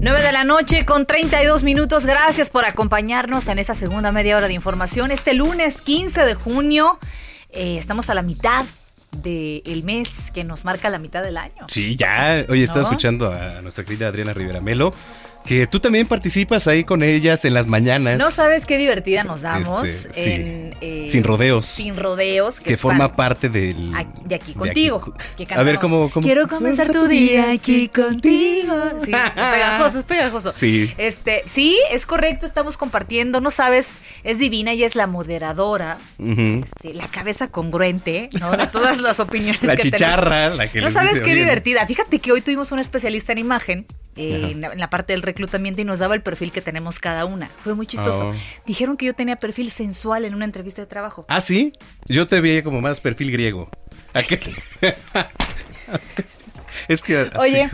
[0.00, 2.06] 9 de la noche con 32 minutos.
[2.06, 5.10] Gracias por acompañarnos en esa segunda media hora de información.
[5.10, 6.98] Este lunes 15 de junio
[7.50, 8.64] eh, estamos a la mitad
[9.12, 11.66] del mes que nos marca la mitad del año.
[11.68, 12.44] Sí, ya.
[12.48, 14.92] Oye, estaba escuchando a nuestra querida Adriana Rivera Melo
[15.48, 18.18] que tú también participas ahí con ellas en las mañanas.
[18.18, 19.88] No sabes qué divertida nos damos.
[19.88, 21.64] Este, eh, sin rodeos.
[21.64, 22.60] Sin rodeos.
[22.60, 23.90] Que, forma parte del...
[24.26, 25.14] de aquí contigo.
[25.56, 26.10] a ver cómo...
[26.10, 28.74] Quiero comenzar tu día aquí contigo.
[29.02, 30.52] Sí, pegajoso, es pegajoso.
[30.52, 30.92] Sí.
[30.98, 33.40] Este, sí, es correcto, estamos compartiendo.
[33.40, 35.96] No sabes, es divina, ella es la moderadora.
[36.18, 38.54] este, la cabeza congruente, ¿no?
[38.54, 41.86] De todas las opiniones la chicharra, la que No sabes qué divertida.
[41.86, 43.86] Fíjate que hoy tuvimos una especialista en imagen
[44.18, 47.46] en, la, parte del reclutamiento y nos daba el perfil que tenemos cada una.
[47.46, 48.30] Fue muy chistoso.
[48.30, 48.34] Oh.
[48.66, 51.24] Dijeron que yo tenía perfil sensual en una entrevista de trabajo.
[51.28, 51.72] ¿Ah, sí?
[52.06, 53.70] Yo te veía como más perfil griego.
[54.14, 54.40] ¿A qué?
[56.88, 57.30] es que.
[57.38, 57.70] Oye,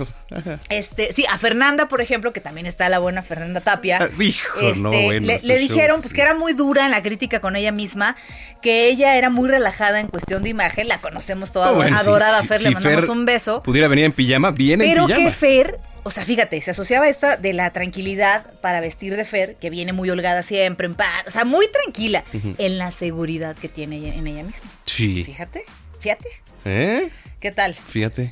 [0.69, 3.99] este, sí, a Fernanda, por ejemplo, que también está la buena Fernanda Tapia.
[4.03, 6.17] Ah, hijo, no, este, bueno, le, dijeron shows, pues sí.
[6.17, 8.17] que era muy dura en la crítica con ella misma,
[8.61, 12.43] que ella era muy relajada en cuestión de imagen, la conocemos toda Ah, bueno, adorada
[12.43, 13.63] sí, Fer, si le mandamos Fer un beso.
[13.63, 15.25] Pudiera venir en pijama, viene Pero en pijama.
[15.25, 19.57] que Fer, o sea, fíjate, se asociaba esta de la tranquilidad para vestir de Fer,
[19.57, 22.23] que viene muy holgada siempre, en paz, o sea, muy tranquila,
[22.59, 24.71] en la seguridad que tiene ella- en ella misma.
[24.87, 25.25] Sí.
[25.25, 25.65] Fíjate,
[26.01, 26.29] fíjate,
[26.65, 27.11] ¿Eh?
[27.41, 27.75] ¿qué tal?
[27.75, 28.31] Fíjate.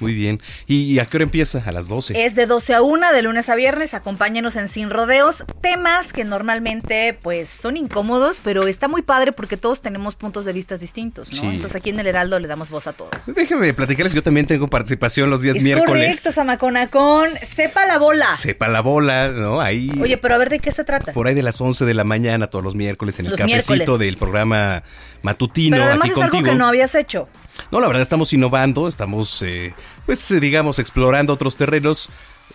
[0.00, 0.40] Muy bien.
[0.66, 1.62] ¿Y a qué hora empieza?
[1.64, 2.24] A las 12.
[2.24, 3.94] Es de 12 a 1 de lunes a viernes.
[3.94, 5.44] Acompáñenos en Sin Rodeos.
[5.60, 10.52] Temas que normalmente pues son incómodos, pero está muy padre porque todos tenemos puntos de
[10.52, 11.40] vista distintos, ¿no?
[11.40, 11.46] Sí.
[11.46, 13.10] Entonces aquí en el Heraldo le damos voz a todos.
[13.26, 16.06] Déjeme platicarles, yo también tengo participación los días es miércoles.
[16.06, 18.34] correcto, Samacona, con Sepa la Bola.
[18.34, 19.60] Sepa la bola, ¿no?
[19.60, 19.90] Ahí.
[20.00, 21.12] Oye, pero a ver de qué se trata.
[21.12, 23.74] por ahí de las 11 de la mañana, todos los miércoles, en el Los cafecito
[23.74, 23.98] miércoles.
[24.00, 24.82] del programa
[25.22, 27.28] matutino pero además aquí es algo que no habías hecho.
[27.70, 29.74] No, la verdad estamos innovando, estamos, eh,
[30.06, 32.10] pues, eh, digamos, explorando otros terrenos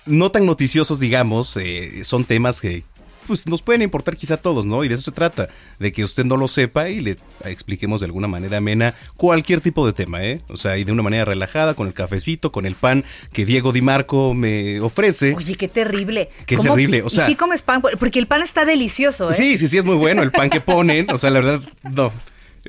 [0.05, 2.83] no tan noticiosos, digamos, eh, son temas que
[3.27, 4.83] pues nos pueden importar quizá a todos, ¿no?
[4.83, 5.47] Y de eso se trata,
[5.79, 9.85] de que usted no lo sepa y le expliquemos de alguna manera amena cualquier tipo
[9.85, 10.41] de tema, ¿eh?
[10.49, 13.71] O sea, y de una manera relajada, con el cafecito, con el pan que Diego
[13.71, 15.35] Di Marco me ofrece.
[15.35, 16.29] Oye, qué terrible.
[16.47, 19.33] Qué ¿Cómo- terrible, o sea- Y sí comes pan, porque el pan está delicioso, ¿eh?
[19.33, 21.09] Sí, sí, sí, es muy bueno el pan que ponen.
[21.11, 22.11] O sea, la verdad, no.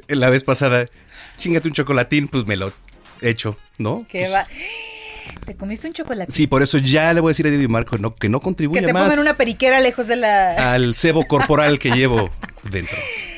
[0.06, 0.86] La vez pasada,
[1.38, 2.72] chingate un chocolatín, pues me lo
[3.20, 4.06] echo, ¿no?
[4.08, 4.46] ¿Qué va?
[5.44, 6.30] ¿Te comiste un chocolate?
[6.30, 8.40] Sí, por eso ya le voy a decir a Diego y Marco no, que no
[8.40, 10.74] Que contribuya te más pongan una periquera lejos de la...
[10.74, 12.30] al cebo corporal que llevo
[12.70, 12.96] dentro.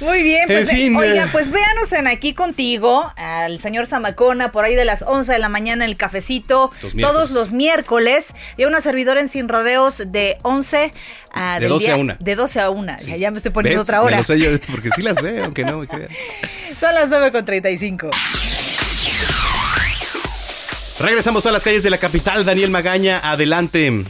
[0.00, 1.28] Muy bien, pues, En fin, eh, oiga, eh.
[1.30, 5.48] pues véanos en aquí contigo, al señor Zamacona, por ahí de las 11 de la
[5.50, 10.02] mañana en el cafecito, Los todos los miércoles, y a una servidora en Sin Rodeos
[10.06, 10.92] de 11
[11.32, 11.54] a...
[11.56, 12.16] De del 12 a día- 1.
[12.18, 13.84] De 12 a 1, ya, ya me estoy poniendo ¿Ves?
[13.84, 14.16] otra Me hora.
[14.16, 16.08] lo sé yo, porque sí las veo, aunque no me crean.
[16.80, 18.08] Son las 9 con 35.
[20.98, 22.44] Regresamos a las calles de la capital.
[22.44, 24.04] Daniel Magaña, adelante.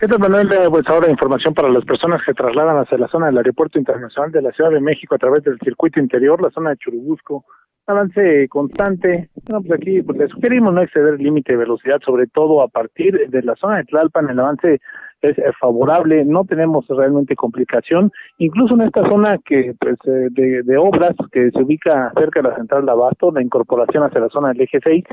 [0.00, 0.50] ¿Qué tal, Manuel?
[0.50, 4.32] Eh, Pues ahora información para las personas que trasladan hacia la zona del Aeropuerto Internacional
[4.32, 7.44] de la Ciudad de México a través del circuito interior, la zona de Churubusco.
[7.86, 9.28] Avance constante.
[9.46, 12.68] Bueno, pues aquí pues, les sugerimos no exceder el límite de velocidad, sobre todo a
[12.68, 14.30] partir de la zona de Tlalpan.
[14.30, 14.80] El avance
[15.20, 18.10] es eh, favorable, no tenemos realmente complicación.
[18.38, 22.48] Incluso en esta zona que pues eh, de, de obras que se ubica cerca de
[22.48, 25.04] la central de Abasto, la incorporación hacia la zona del eje 6,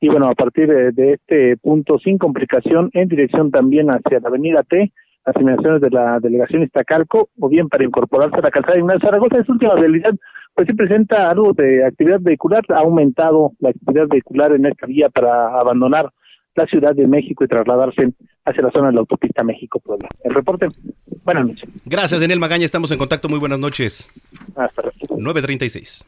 [0.00, 4.28] y bueno, a partir de, de este punto, sin complicación, en dirección también hacia la
[4.28, 4.92] avenida T,
[5.24, 9.08] las inmediaciones de la delegación Iztacalco, o bien para incorporarse a la calzada de Ignacio
[9.08, 10.14] Zaragoza, esta última realidad,
[10.54, 15.08] pues sí presenta algo de actividad vehicular, ha aumentado la actividad vehicular en esta vía
[15.08, 16.10] para abandonar
[16.54, 18.12] la Ciudad de México y trasladarse
[18.44, 20.08] hacia la zona de la autopista México-Puebla.
[20.24, 20.68] El reporte,
[21.24, 21.68] buenas noches.
[21.84, 22.64] Gracias, Daniel Magaña.
[22.64, 23.28] Estamos en contacto.
[23.28, 24.08] Muy buenas noches.
[24.54, 25.22] Hasta luego.
[25.22, 26.06] 936.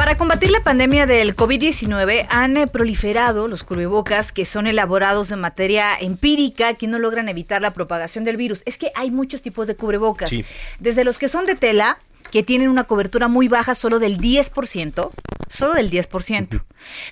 [0.00, 5.36] Para combatir la pandemia del COVID-19 han eh, proliferado los cubrebocas que son elaborados de
[5.36, 8.62] materia empírica que no logran evitar la propagación del virus.
[8.64, 10.30] Es que hay muchos tipos de cubrebocas.
[10.30, 10.42] Sí.
[10.78, 11.98] Desde los que son de tela,
[12.30, 15.10] que tienen una cobertura muy baja, solo del 10%,
[15.48, 16.62] solo del 10%.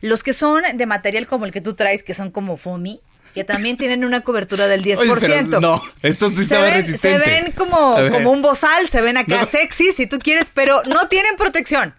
[0.01, 3.03] Los que son de material como el que tú traes, que son como foamy,
[3.39, 4.99] que también tienen una cobertura del 10%.
[4.99, 9.17] Oye, pero no, esto sí Se ven, se ven como, como un bozal, se ven
[9.17, 9.47] acá No.
[9.47, 11.95] sexy si tú quieres, pero no tienen protección.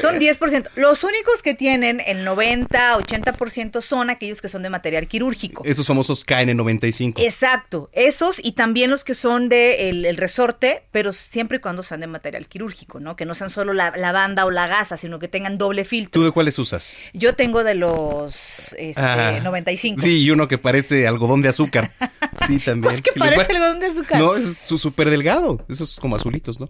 [0.00, 0.68] Son 10%.
[0.74, 5.62] Los únicos que tienen el 90, 80% son aquellos que son de material quirúrgico.
[5.64, 7.14] Esos famosos KN95.
[7.22, 11.82] Exacto, esos y también los que son de el, el resorte, pero siempre y cuando
[11.82, 13.16] sean de material quirúrgico, ¿no?
[13.16, 16.20] Que no sean solo la, la banda o la gasa, sino que tengan doble filtro.
[16.20, 16.96] ¿Tú de cuáles usas?
[17.12, 20.02] Yo tengo de los este, Ah, 95.
[20.02, 21.90] Sí, y uno que parece algodón de azúcar.
[22.46, 22.96] Sí, también.
[23.02, 24.18] ¿Qué Sí, lo parece algodón de azúcar?
[24.18, 25.64] No, es súper delgado.
[25.68, 26.68] Esos como azulitos, ¿no?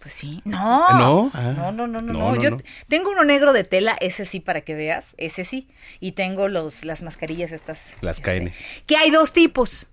[0.00, 0.40] Pues sí.
[0.44, 0.98] No.
[0.98, 1.30] ¿No?
[1.34, 1.54] Ah.
[1.56, 2.34] no, no, no, no, No, no.
[2.36, 2.56] no, Yo no.
[2.88, 5.68] tengo uno negro de tela, ese sí para que veas, ese sí.
[6.00, 7.94] Y tengo los las mascarillas estas.
[8.02, 8.52] Las KN.
[8.86, 9.88] Que hay dos tipos.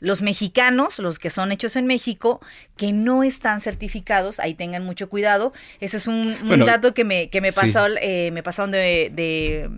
[0.00, 2.40] Los mexicanos, los que son hechos en México,
[2.76, 5.52] que no están certificados, ahí tengan mucho cuidado.
[5.78, 7.60] Ese es un, un Bueno, dato que me, que me sí.
[7.60, 9.68] pasó, eh, me pasaron de, de,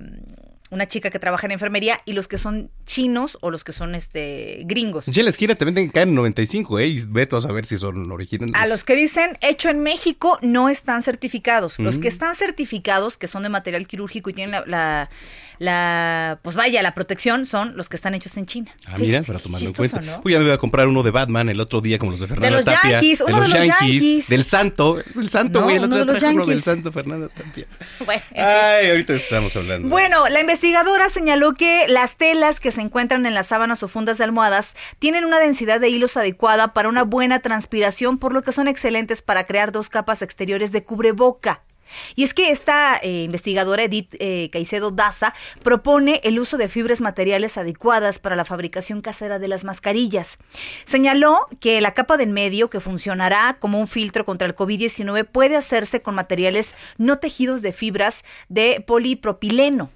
[0.73, 3.95] una chica que trabaja en enfermería y los que son chinos o los que son
[3.95, 5.05] este gringos.
[5.07, 6.87] Ya en la esquina te venden KN95, ¿eh?
[6.87, 8.55] Y veto a saber si son originales.
[8.61, 11.79] A los que dicen hecho en México no están certificados.
[11.79, 12.01] Los Mm.
[12.01, 15.11] que están certificados, que son de material quirúrgico y tienen la, la,
[15.59, 18.75] la- pues vaya, la protección, son los que están hechos en China.
[18.87, 20.01] Ah, mira, para tomarlo en cuenta.
[20.01, 20.23] ¿no?
[20.25, 22.27] Uy, ya me iba a comprar uno de Batman el otro día, como los de
[22.27, 22.93] Fernanda los Tapia.
[22.93, 24.29] Yankees, uno de los Yankees.
[24.29, 24.99] Del Santo.
[25.15, 25.77] Del Santo, No, güey.
[25.77, 26.63] El otro de día los traje uno del.
[26.63, 27.67] Santo, Fernanda Tapia.
[28.05, 28.23] Bueno.
[28.37, 29.89] Ay, ahorita estamos hablando.
[29.89, 34.19] Bueno, la investigadora señaló que las telas que se encuentran en las sábanas o fundas
[34.19, 38.53] de almohadas tienen una densidad de hilos adecuada para una buena transpiración, por lo que
[38.53, 41.65] son excelentes para crear dos capas exteriores de cubreboca.
[42.15, 47.01] Y es que esta eh, investigadora Edith eh, Caicedo Daza propone el uso de fibras
[47.01, 50.39] materiales adecuadas para la fabricación casera de las mascarillas.
[50.85, 55.27] Señaló que la capa de en medio, que funcionará como un filtro contra el COVID-19,
[55.27, 59.91] puede hacerse con materiales no tejidos de fibras de polipropileno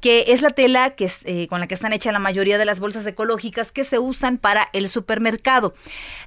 [0.00, 2.80] que es la tela que eh, con la que están hechas la mayoría de las
[2.80, 5.74] bolsas ecológicas que se usan para el supermercado.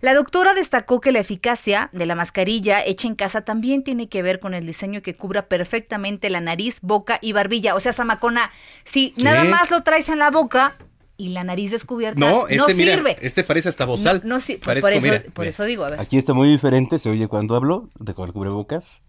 [0.02, 4.22] La doctora destacó que la eficacia de la mascarilla hecha en casa también tiene que
[4.22, 7.76] ver con el diseño que cubra perfectamente la nariz, boca y barbilla.
[7.76, 8.52] O sea, Samacona,
[8.84, 10.76] si nada más lo traes en la boca,
[11.18, 13.16] y la nariz descubierta no, este, sirve.
[13.22, 14.22] este parece hasta bozal.
[14.26, 14.38] No,
[15.34, 16.00] por, eso, digo, a ver.
[16.00, 19.02] Aquí está muy diferente, se oye cuando hablo, de con el cubrebocas.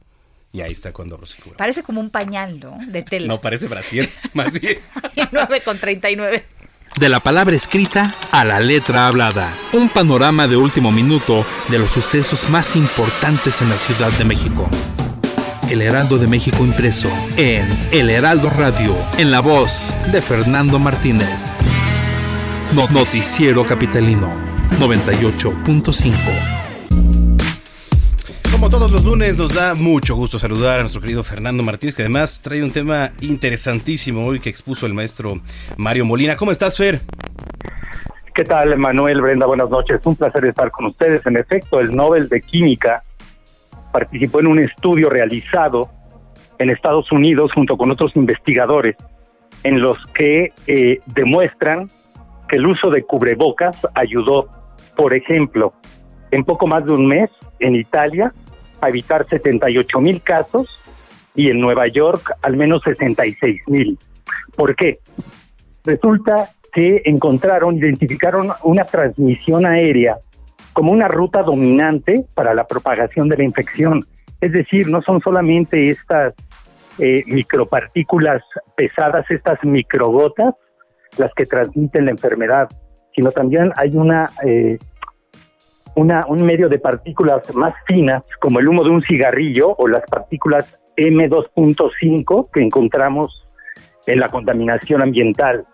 [0.56, 1.20] Y ahí está cuando
[1.58, 2.78] Parece como un pañal, ¿no?
[2.86, 3.26] De tela.
[3.26, 4.78] No, parece Brasil, más bien.
[5.30, 6.46] 9 con 39.
[6.98, 9.52] De la palabra escrita a la letra hablada.
[9.74, 14.66] Un panorama de último minuto de los sucesos más importantes en la Ciudad de México.
[15.68, 21.50] El Heraldo de México impreso en El Heraldo Radio, en la voz de Fernando Martínez.
[22.72, 24.32] Noticiero Capitalino
[24.80, 26.55] 98.5
[28.56, 32.02] como todos los lunes, nos da mucho gusto saludar a nuestro querido Fernando Martínez, que
[32.02, 35.34] además trae un tema interesantísimo hoy que expuso el maestro
[35.76, 36.36] Mario Molina.
[36.36, 37.00] ¿Cómo estás, Fer?
[38.34, 39.20] ¿Qué tal, Manuel?
[39.20, 40.00] Brenda, buenas noches.
[40.06, 41.26] Un placer estar con ustedes.
[41.26, 43.02] En efecto, el Nobel de Química
[43.92, 45.90] participó en un estudio realizado
[46.58, 48.96] en Estados Unidos junto con otros investigadores
[49.64, 51.88] en los que eh, demuestran
[52.48, 54.48] que el uso de cubrebocas ayudó,
[54.96, 55.74] por ejemplo,
[56.30, 57.28] en poco más de un mes
[57.60, 58.32] en Italia
[58.80, 60.80] a evitar 78 mil casos
[61.34, 63.98] y en Nueva York al menos 66 mil.
[64.56, 64.98] ¿Por qué?
[65.84, 70.18] Resulta que encontraron, identificaron una transmisión aérea
[70.72, 74.00] como una ruta dominante para la propagación de la infección.
[74.40, 76.34] Es decir, no son solamente estas
[76.98, 78.42] eh, micropartículas
[78.76, 80.54] pesadas, estas microgotas,
[81.16, 82.68] las que transmiten la enfermedad,
[83.14, 84.78] sino también hay una eh,
[85.96, 90.02] una, un medio de partículas más finas, como el humo de un cigarrillo o las
[90.08, 93.46] partículas M2.5 que encontramos
[94.06, 95.64] en la contaminación ambiental.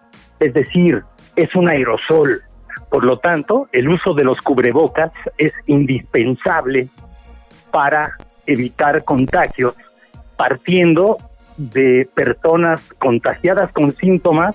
[0.40, 1.02] Es decir,
[1.36, 2.42] es un aerosol.
[2.88, 6.86] Por lo tanto, el uso de los cubrebocas es indispensable
[7.70, 8.12] para
[8.46, 9.74] evitar contagios,
[10.36, 11.16] partiendo
[11.56, 14.54] de personas contagiadas con síntomas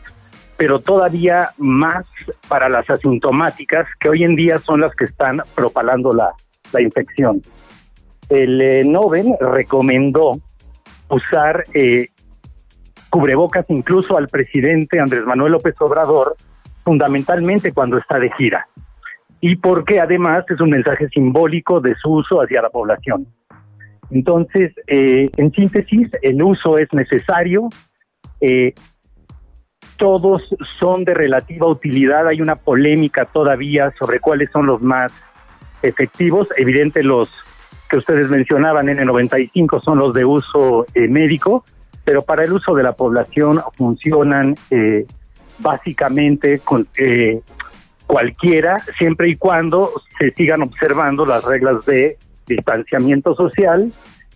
[0.58, 2.06] pero todavía más
[2.48, 6.34] para las asintomáticas, que hoy en día son las que están propalando la,
[6.82, 7.42] infección.
[8.30, 10.34] El eh, Nobel recomendó
[11.10, 12.10] usar eh,
[13.10, 16.36] cubrebocas incluso al presidente Andrés Manuel López Obrador,
[16.84, 18.68] fundamentalmente cuando está de gira.
[19.40, 23.28] Y porque además es un mensaje simbólico de su uso hacia la población.
[24.10, 27.70] Entonces, eh, en síntesis, el uso es necesario,
[28.40, 28.74] eh,
[29.98, 30.44] todos
[30.80, 32.28] son de relativa utilidad.
[32.28, 35.12] Hay una polémica todavía sobre cuáles son los más
[35.82, 36.48] efectivos.
[36.58, 37.30] Evidente los
[37.90, 41.64] que ustedes mencionaban, N95, son los de uso eh, médico,
[42.04, 45.06] pero para el uso de la población funcionan eh,
[45.60, 47.42] básicamente con eh,
[48.06, 53.92] cualquiera, siempre y cuando se sigan observando las reglas de distanciamiento social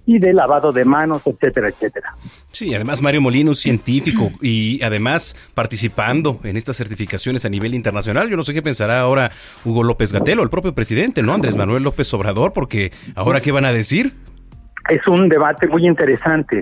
[0.06, 2.16] y de lavado de manos, etcétera, etcétera.
[2.52, 8.30] Sí, además Mario Molino, científico y además participando en estas certificaciones a nivel internacional.
[8.30, 9.32] Yo no sé qué pensará ahora
[9.64, 11.34] Hugo López Gatelo, el propio presidente, ¿no?
[11.34, 14.14] Andrés Manuel López Obrador, porque ahora qué van a decir.
[14.90, 16.62] Es un debate muy interesante,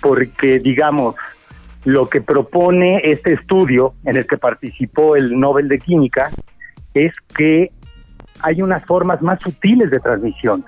[0.00, 1.16] porque digamos,
[1.84, 6.30] lo que propone este estudio en el que participó el Nobel de Química
[6.94, 7.72] es que
[8.40, 10.64] hay unas formas más sutiles de transmisión.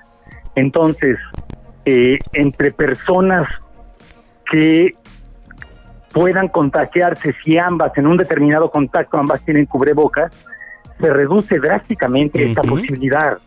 [0.55, 1.17] Entonces,
[1.85, 3.49] eh, entre personas
[4.49, 4.95] que
[6.11, 10.31] puedan contagiarse si ambas en un determinado contacto ambas tienen cubrebocas,
[10.99, 13.37] se reduce drásticamente esta posibilidad.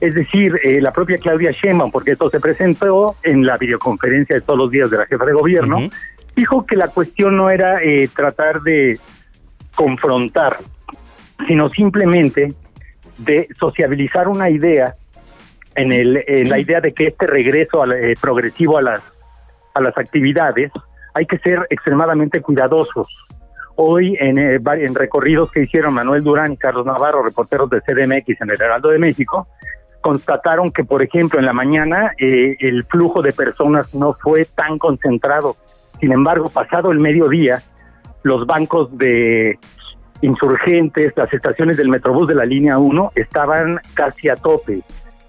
[0.00, 4.40] Es decir, eh, la propia Claudia Sheinbaum, porque esto se presentó en la videoconferencia de
[4.42, 5.78] todos los días de la jefa de gobierno,
[6.34, 8.98] dijo que la cuestión no era eh, tratar de
[9.74, 10.56] confrontar,
[11.46, 12.52] sino simplemente
[13.18, 14.94] de sociabilizar una idea
[15.74, 19.02] en, el, en la idea de que este regreso eh, progresivo a las,
[19.74, 20.70] a las actividades
[21.14, 23.08] hay que ser extremadamente cuidadosos.
[23.76, 28.40] Hoy en, eh, en recorridos que hicieron Manuel Durán y Carlos Navarro, reporteros de CDMX
[28.40, 29.48] en el Heraldo de México,
[30.00, 34.78] constataron que, por ejemplo, en la mañana eh, el flujo de personas no fue tan
[34.78, 35.56] concentrado.
[36.00, 37.62] Sin embargo, pasado el mediodía,
[38.22, 39.58] los bancos de
[40.20, 44.82] insurgentes, las estaciones del Metrobús de la línea 1 estaban casi a tope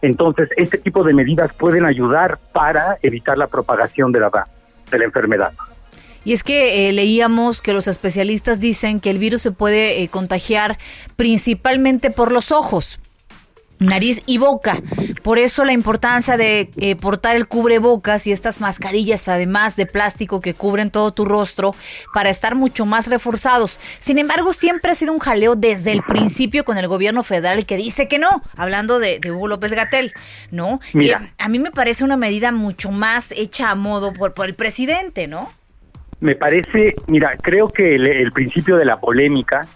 [0.04, 4.48] Entonces, este tipo de medidas pueden ayudar para evitar la propagación de la,
[4.92, 5.54] de la enfermedad.
[6.26, 10.10] Y es que eh, leíamos que los especialistas dicen que el virus se puede eh,
[10.10, 10.78] contagiar
[11.16, 13.00] principalmente por los ojos,
[13.86, 14.76] nariz y boca.
[15.22, 20.42] Por eso la importancia de eh, portar el cubrebocas y estas mascarillas, además de plástico
[20.42, 21.76] que cubren todo tu rostro,
[22.14, 23.80] para estar mucho más reforzados.
[24.00, 27.78] Sin embargo, siempre ha sido un jaleo desde el principio con el gobierno federal que
[27.78, 30.14] dice que no, hablando de, Hugo López Gatel,
[30.52, 30.80] ¿no?
[30.92, 34.56] Que a mí me parece una medida mucho más hecha a modo por, por el
[34.56, 35.50] presidente, ¿no?
[36.24, 39.68] me parece, mira, creo que el, principio de la polémica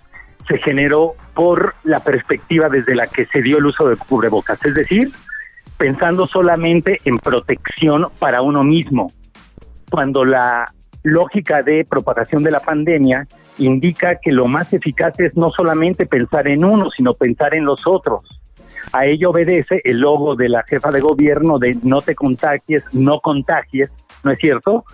[0.48, 4.74] se generó por la perspectiva desde la que se dio el uso de cubrebocas, es
[4.74, 5.12] decir,
[5.78, 9.12] pensando solamente en protección para uno mismo,
[9.92, 10.66] cuando la
[11.04, 13.28] lógica de propagación de la pandemia
[13.60, 17.86] indica que lo más eficaz es no solamente pensar en uno, sino pensar en los
[17.86, 18.22] otros.
[18.92, 23.20] A ello obedece el logo de la jefa de gobierno de no te contagies, no
[23.20, 23.92] contagies,
[24.24, 24.86] ¿no es cierto?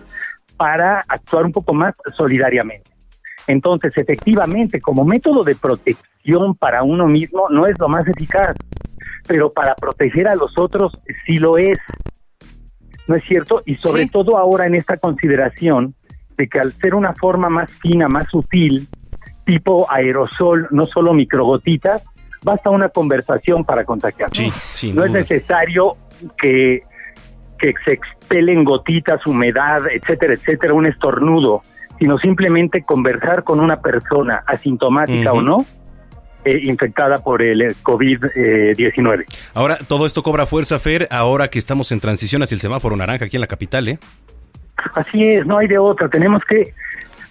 [0.58, 2.90] para actuar un poco más solidariamente.
[3.46, 6.13] Entonces, efectivamente, como método de protección
[6.58, 8.56] para uno mismo no es lo más eficaz,
[9.26, 10.92] pero para proteger a los otros
[11.26, 11.78] sí lo es.
[13.06, 13.62] ¿No es cierto?
[13.66, 15.94] Y sobre todo ahora en esta consideración
[16.38, 18.88] de que al ser una forma más fina, más sutil,
[19.44, 22.02] tipo aerosol, no solo microgotitas,
[22.42, 24.30] basta una conversación para contagiar.
[24.94, 25.96] no es necesario
[26.38, 26.82] que
[27.58, 31.62] que se expelen gotitas, humedad, etcétera, etcétera, un estornudo,
[31.98, 35.64] sino simplemente conversar con una persona asintomática o no,
[36.44, 39.24] eh, infectada por el eh, COVID-19.
[39.54, 43.26] ahora, todo esto cobra fuerza, Fer, ahora que estamos en transición hacia el semáforo naranja
[43.26, 43.98] aquí en la capital, ¿eh?
[44.94, 46.08] Así es, no hay de otra.
[46.08, 46.74] Tenemos que,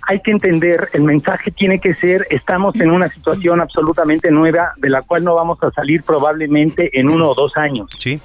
[0.07, 4.89] hay que entender, el mensaje tiene que ser, estamos en una situación absolutamente nueva de
[4.89, 7.87] la cual no vamos a salir probablemente en uno o dos años.
[7.99, 8.19] Sí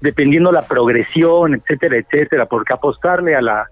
[0.00, 3.68] dependiendo la progresión, etcétera, etcétera, porque apostarle a la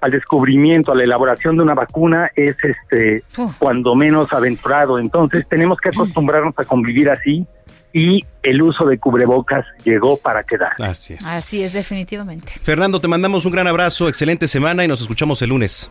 [0.00, 3.22] al descubrimiento, a la elaboración de una vacuna es este
[3.58, 4.98] cuando menos aventurado.
[4.98, 7.46] Entonces tenemos que acostumbrarnos a convivir así
[7.92, 10.72] y el uso de cubrebocas llegó para quedar.
[10.80, 11.26] Así es.
[11.26, 12.52] Así es, definitivamente.
[12.62, 15.90] Fernando, te mandamos un gran abrazo, excelente semana y nos escuchamos el lunes.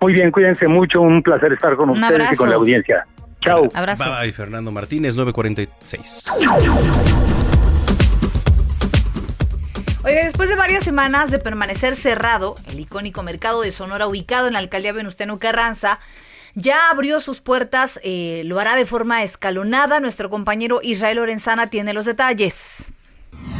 [0.00, 3.06] Muy bien, cuídense mucho, un placer estar con ustedes y con la audiencia.
[3.40, 3.68] Chao.
[3.74, 4.04] Abrazo.
[4.20, 7.45] Bye, Fernando Martínez, 946.
[10.06, 14.52] Oiga, después de varias semanas de permanecer cerrado, el icónico mercado de Sonora ubicado en
[14.52, 15.98] la alcaldía Venustiano Carranza,
[16.54, 19.98] ya abrió sus puertas, eh, lo hará de forma escalonada.
[19.98, 22.86] Nuestro compañero Israel Lorenzana tiene los detalles.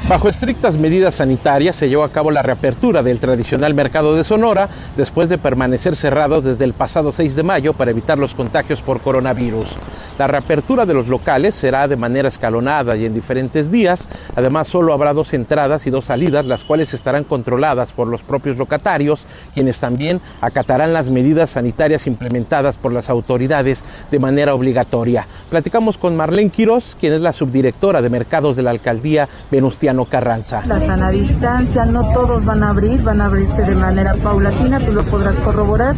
[0.09, 4.69] Bajo estrictas medidas sanitarias se llevó a cabo la reapertura del tradicional mercado de Sonora
[4.97, 9.01] después de permanecer cerrado desde el pasado 6 de mayo para evitar los contagios por
[9.01, 9.79] coronavirus.
[10.19, 14.09] La reapertura de los locales será de manera escalonada y en diferentes días.
[14.35, 18.57] Además, solo habrá dos entradas y dos salidas, las cuales estarán controladas por los propios
[18.57, 25.27] locatarios, quienes también acatarán las medidas sanitarias implementadas por las autoridades de manera obligatoria.
[25.51, 30.63] Platicamos con Marlene Quiroz, quien es la subdirectora de mercados de la alcaldía Venustiano Carranza.
[30.67, 34.93] La sana distancia, no todos van a abrir, van a abrirse de manera paulatina, tú
[34.93, 35.95] lo podrás corroborar.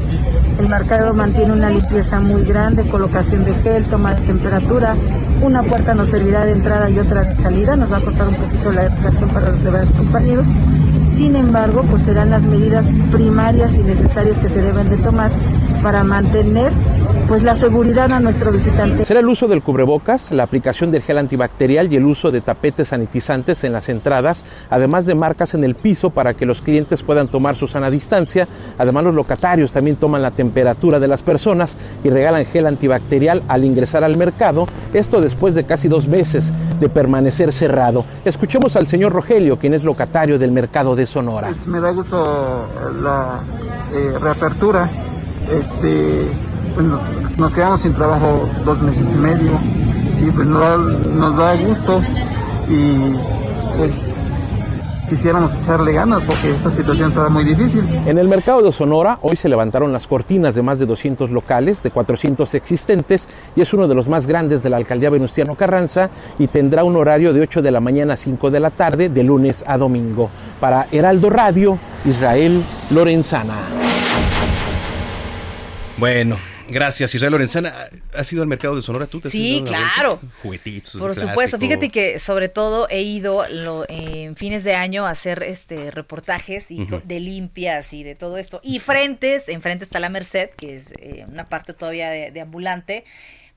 [0.58, 4.94] El mercado mantiene una limpieza muy grande, colocación de gel, toma temperatura.
[5.40, 7.76] Una puerta nos servirá de entrada y otra de salida.
[7.76, 10.46] Nos va a costar un poquito la educación para los demás compañeros.
[11.16, 15.30] Sin embargo, pues serán las medidas primarias y necesarias que se deben de tomar
[15.82, 16.72] para mantener
[17.28, 19.04] pues la seguridad a nuestro visitante.
[19.04, 22.88] Será el uso del cubrebocas, la aplicación del gel antibacterial y el uso de tapetes
[22.88, 27.28] sanitizantes en las entradas, además de marcas en el piso para que los clientes puedan
[27.28, 28.48] tomar su sana distancia.
[28.78, 33.62] Además, los locatarios también toman la temperatura de las personas y regalan gel antibacterial al
[33.62, 34.66] ingresar al mercado.
[34.94, 38.06] Esto después de casi dos meses de permanecer cerrado.
[38.24, 41.48] Escuchemos al señor Rogelio, quien es locatario del mercado de Sonora.
[41.48, 42.66] Pues me da gusto
[43.02, 43.44] la
[43.92, 44.90] eh, reapertura.
[45.50, 46.30] Este,
[46.78, 46.86] pues
[47.38, 49.58] nos, quedamos sin trabajo dos meses y medio
[50.24, 52.00] y pues nos da, gusto
[52.68, 53.16] y
[53.76, 53.92] pues
[55.08, 57.84] quisiéramos echarle ganas porque esta situación está muy difícil.
[58.06, 61.82] En el mercado de Sonora hoy se levantaron las cortinas de más de 200 locales,
[61.82, 66.10] de 400 existentes y es uno de los más grandes de la alcaldía Venustiano Carranza
[66.38, 69.24] y tendrá un horario de 8 de la mañana a 5 de la tarde de
[69.24, 70.30] lunes a domingo.
[70.60, 73.56] Para Heraldo Radio, Israel Lorenzana.
[75.96, 76.36] Bueno,
[76.68, 77.72] Gracias, Israel Lorenzana.
[78.14, 79.20] ¿Has ido al mercado de Sonora tú?
[79.28, 80.20] sí, claro.
[80.42, 80.96] Juguetitos.
[80.96, 81.58] Por supuesto.
[81.58, 83.44] Fíjate que sobre todo he ido
[83.88, 88.60] en fines de año a hacer este reportajes y de limpias y de todo esto.
[88.62, 93.04] Y frentes, enfrente está la Merced, que es eh, una parte todavía de ambulante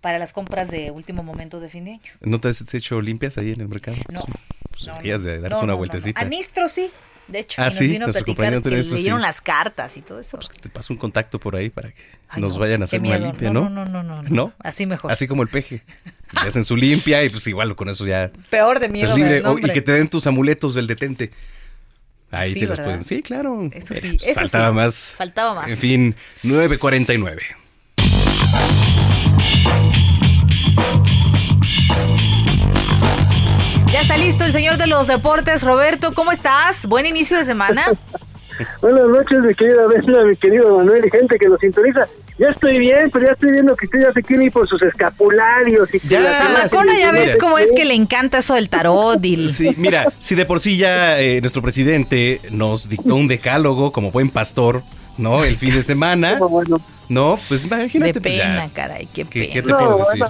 [0.01, 2.01] para las compras de último momento de fin de año.
[2.21, 3.97] ¿No te has hecho limpias ahí en el mercado?
[4.11, 4.23] No.
[4.71, 6.19] Pues No, deberías de no, darte no, una no, vueltecita.
[6.19, 6.25] no.
[6.25, 6.89] A Nistro sí,
[7.27, 7.61] de hecho.
[7.61, 9.21] Ah, nos sí, vino a platicar que leyeron sí.
[9.21, 10.37] las cartas y todo eso.
[10.61, 13.09] Te paso un contacto por ahí para que Ay, nos no, vayan a hacer una
[13.17, 13.25] miedo.
[13.27, 13.85] limpia, No, ¿no?
[13.85, 14.53] no, no, no, no.
[14.59, 15.11] Así mejor.
[15.11, 15.83] Así como el peje.
[16.31, 18.31] Que le hacen su limpia y pues igual con eso ya.
[18.49, 19.13] Peor de miedo.
[19.15, 21.31] pues, No, y que te den tus amuletos del detente.
[22.31, 22.83] Ahí Sí, te los ¿verdad?
[22.85, 23.03] pueden.
[23.03, 23.69] Sí, claro.
[23.73, 24.75] Eso Eh, sí, pues, eso faltaba sí.
[24.75, 25.15] más.
[25.17, 25.69] Faltaba más.
[25.69, 27.39] En fin, 9.49.
[33.91, 36.13] Ya está listo el señor de los deportes, Roberto.
[36.13, 36.85] ¿Cómo estás?
[36.85, 37.83] Buen inicio de semana.
[38.81, 42.07] Buenas noches, mi querida Vesna, mi querido Manuel y gente que nos sintoniza.
[42.37, 44.81] Ya estoy bien, pero ya estoy viendo que usted ya se quiere ir por sus
[44.81, 47.37] escapularios y que Ya, las- Zamacona, ya ves Mira.
[47.39, 49.23] cómo es que le encanta eso del tarot.
[49.25, 53.27] y el- Sí, mira, si de por sí ya eh, nuestro presidente nos dictó un
[53.27, 54.83] decálogo como buen pastor,
[55.17, 55.43] ¿no?
[55.43, 56.39] El fin de semana.
[57.09, 58.21] No, pues imagínate.
[58.21, 58.43] Pues, ya.
[58.43, 59.53] pena, caray, qué ¿Qué, pena.
[59.53, 60.23] qué te No, puedo decir?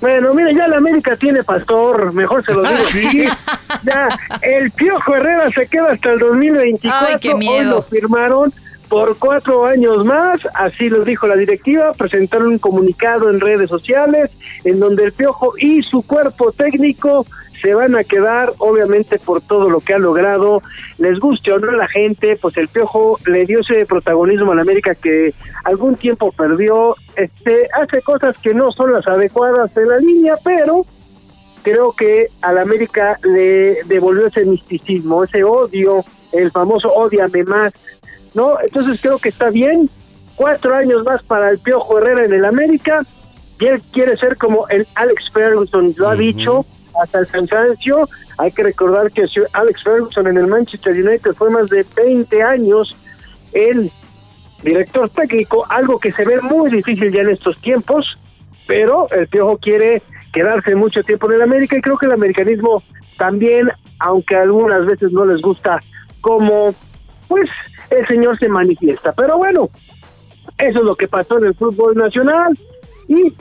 [0.00, 2.84] bueno, bueno, mire, ya la América tiene pastor, mejor se lo Ah, digo.
[2.88, 3.24] ¿sí?
[3.82, 4.08] Ya,
[4.40, 7.06] el Piojo Herrera se queda hasta el 2024.
[7.06, 7.52] Ay, qué miedo.
[7.58, 8.54] Hoy lo firmaron
[8.88, 11.92] por cuatro años más, así lo dijo la directiva.
[11.92, 14.30] Presentaron un comunicado en redes sociales
[14.64, 17.26] en donde el Piojo y su cuerpo técnico
[17.60, 20.62] se van a quedar, obviamente, por todo lo que ha logrado.
[20.98, 24.54] Les guste o no a la gente, pues el Piojo le dio ese protagonismo a
[24.54, 25.34] la América que
[25.64, 26.96] algún tiempo perdió.
[27.16, 30.84] Este hace cosas que no son las adecuadas de la línea, pero
[31.62, 37.72] creo que a la América le devolvió ese misticismo, ese odio, el famoso odiame más,
[38.34, 38.60] ¿no?
[38.60, 39.90] Entonces creo que está bien.
[40.36, 43.02] Cuatro años más para el Piojo Herrera en el América
[43.58, 46.66] y él quiere ser como el Alex Ferguson, lo ha dicho
[47.02, 48.08] hasta el cansancio.
[48.38, 52.96] Hay que recordar que Alex Ferguson en el Manchester United fue más de 20 años
[53.52, 53.90] el
[54.62, 58.18] director técnico, algo que se ve muy difícil ya en estos tiempos,
[58.66, 62.82] pero el Piojo quiere quedarse mucho tiempo en el América y creo que el americanismo
[63.18, 63.70] también,
[64.00, 65.80] aunque algunas veces no les gusta
[66.20, 66.74] cómo
[67.28, 67.48] pues
[67.90, 69.12] el señor se manifiesta.
[69.12, 69.68] Pero bueno,
[70.58, 72.56] eso es lo que pasó en el fútbol nacional
[73.08, 73.32] y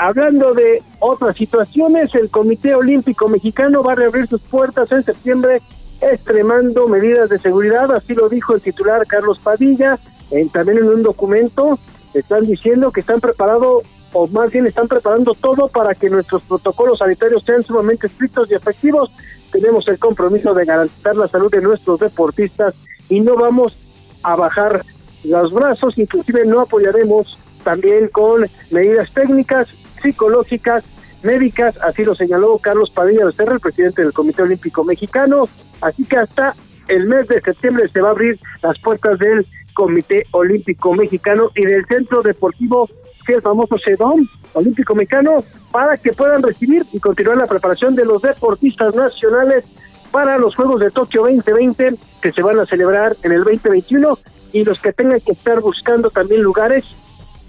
[0.00, 5.60] hablando de otras situaciones, el Comité Olímpico Mexicano va a reabrir sus puertas en septiembre
[6.00, 9.98] extremando medidas de seguridad, así lo dijo el titular Carlos Padilla,
[10.30, 11.78] en- también en un documento
[12.14, 13.82] están diciendo que están preparados
[14.14, 18.54] o más bien están preparando todo para que nuestros protocolos sanitarios sean sumamente estrictos y
[18.54, 19.10] efectivos.
[19.52, 22.74] Tenemos el compromiso de garantizar la salud de nuestros deportistas
[23.10, 23.76] y no vamos
[24.22, 24.82] a bajar
[25.24, 29.68] los brazos, inclusive no apoyaremos también con medidas técnicas,
[30.00, 30.84] psicológicas,
[31.22, 35.48] médicas, así lo señaló Carlos Padilla Becerra, el presidente del Comité Olímpico Mexicano,
[35.80, 36.54] así que hasta
[36.88, 41.64] el mes de septiembre se va a abrir las puertas del Comité Olímpico Mexicano y
[41.64, 42.88] del Centro Deportivo,
[43.26, 47.94] que es el famoso CEDOM Olímpico Mexicano, para que puedan recibir y continuar la preparación
[47.94, 49.64] de los deportistas nacionales
[50.10, 54.18] para los Juegos de Tokio 2020 que se van a celebrar en el 2021
[54.52, 56.84] y los que tengan que estar buscando también lugares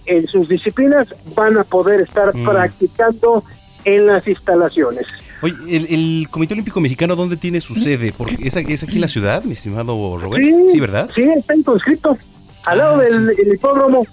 [0.06, 2.46] en sus disciplinas van a poder estar Mm.
[2.46, 3.44] practicando
[3.86, 5.06] en las instalaciones.
[5.42, 8.14] Oye, el, el Comité Olímpico Mexicano, ¿dónde tiene su sede?
[8.16, 10.44] Porque es, aquí- es aquí en la ciudad, mi estimado Robert.
[10.72, 11.10] Sí, ¿verdad?
[11.16, 12.16] Sí, está inconscrito,
[12.68, 14.06] al lado Ah, del el hipódromo.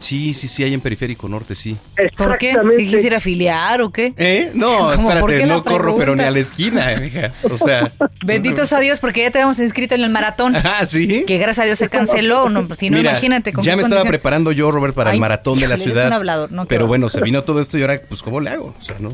[0.00, 1.76] Sí, sí, sí, hay en Periférico Norte, sí.
[2.16, 2.56] ¿Por qué?
[2.76, 4.14] ¿Te quisiera afiliar o qué?
[4.16, 4.50] ¿Eh?
[4.54, 7.32] No, ¿Cómo, por espérate, no corro, pero ni a la esquina, hija.
[7.50, 7.92] O sea.
[8.24, 10.56] Bendito sea Dios, porque ya te habíamos inscrito en el maratón.
[10.68, 11.24] Ah, sí.
[11.26, 12.48] Que gracias a Dios se canceló.
[12.50, 15.20] No, si no, Mira, imagínate con ya me estaba preparando yo, Robert, para Ay, el
[15.20, 16.08] maratón de la ciudad.
[16.08, 18.74] un hablador, no, pero bueno, se vino todo esto y ahora, pues, ¿cómo le hago?
[18.78, 19.10] O sea, no.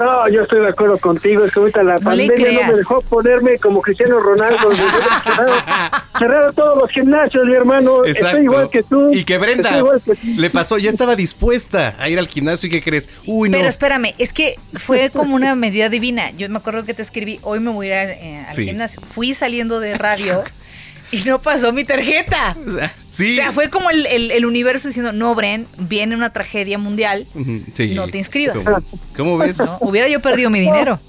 [0.00, 3.02] No, yo estoy de acuerdo contigo, es que ahorita la No pandemia no me dejó
[3.02, 4.70] ponerme como Cristiano Ronaldo.
[6.18, 8.04] cerraron, todos los gimnasios, mi hermano.
[8.04, 8.28] Exacto.
[8.28, 9.12] Estoy igual que tú.
[9.12, 9.70] Y que Brenda
[10.04, 13.10] que le pasó, ya estaba dispuesta a ir al gimnasio y ¿qué crees?
[13.26, 13.56] Uy, no.
[13.56, 16.30] Pero espérame, es que fue como una medida divina.
[16.30, 18.64] Yo me acuerdo que te escribí, hoy me voy a ir a- eh, al Sí.
[18.64, 19.00] gimnasio.
[19.02, 20.42] Fui saliendo de radio
[21.10, 22.56] y no pasó mi tarjeta.
[23.10, 23.32] Sí.
[23.32, 27.26] O sea, fue como el, el- el universo diciendo, no, Bren, viene una tragedia mundial.
[27.74, 27.94] Sí.
[27.94, 28.58] No te inscribas.
[28.64, 28.82] ¿Cómo,
[29.16, 29.58] cómo ves?
[29.58, 29.78] ¿no?
[29.80, 30.98] Hubiera yo perdido mi dinero.
[31.02, 31.06] Ah,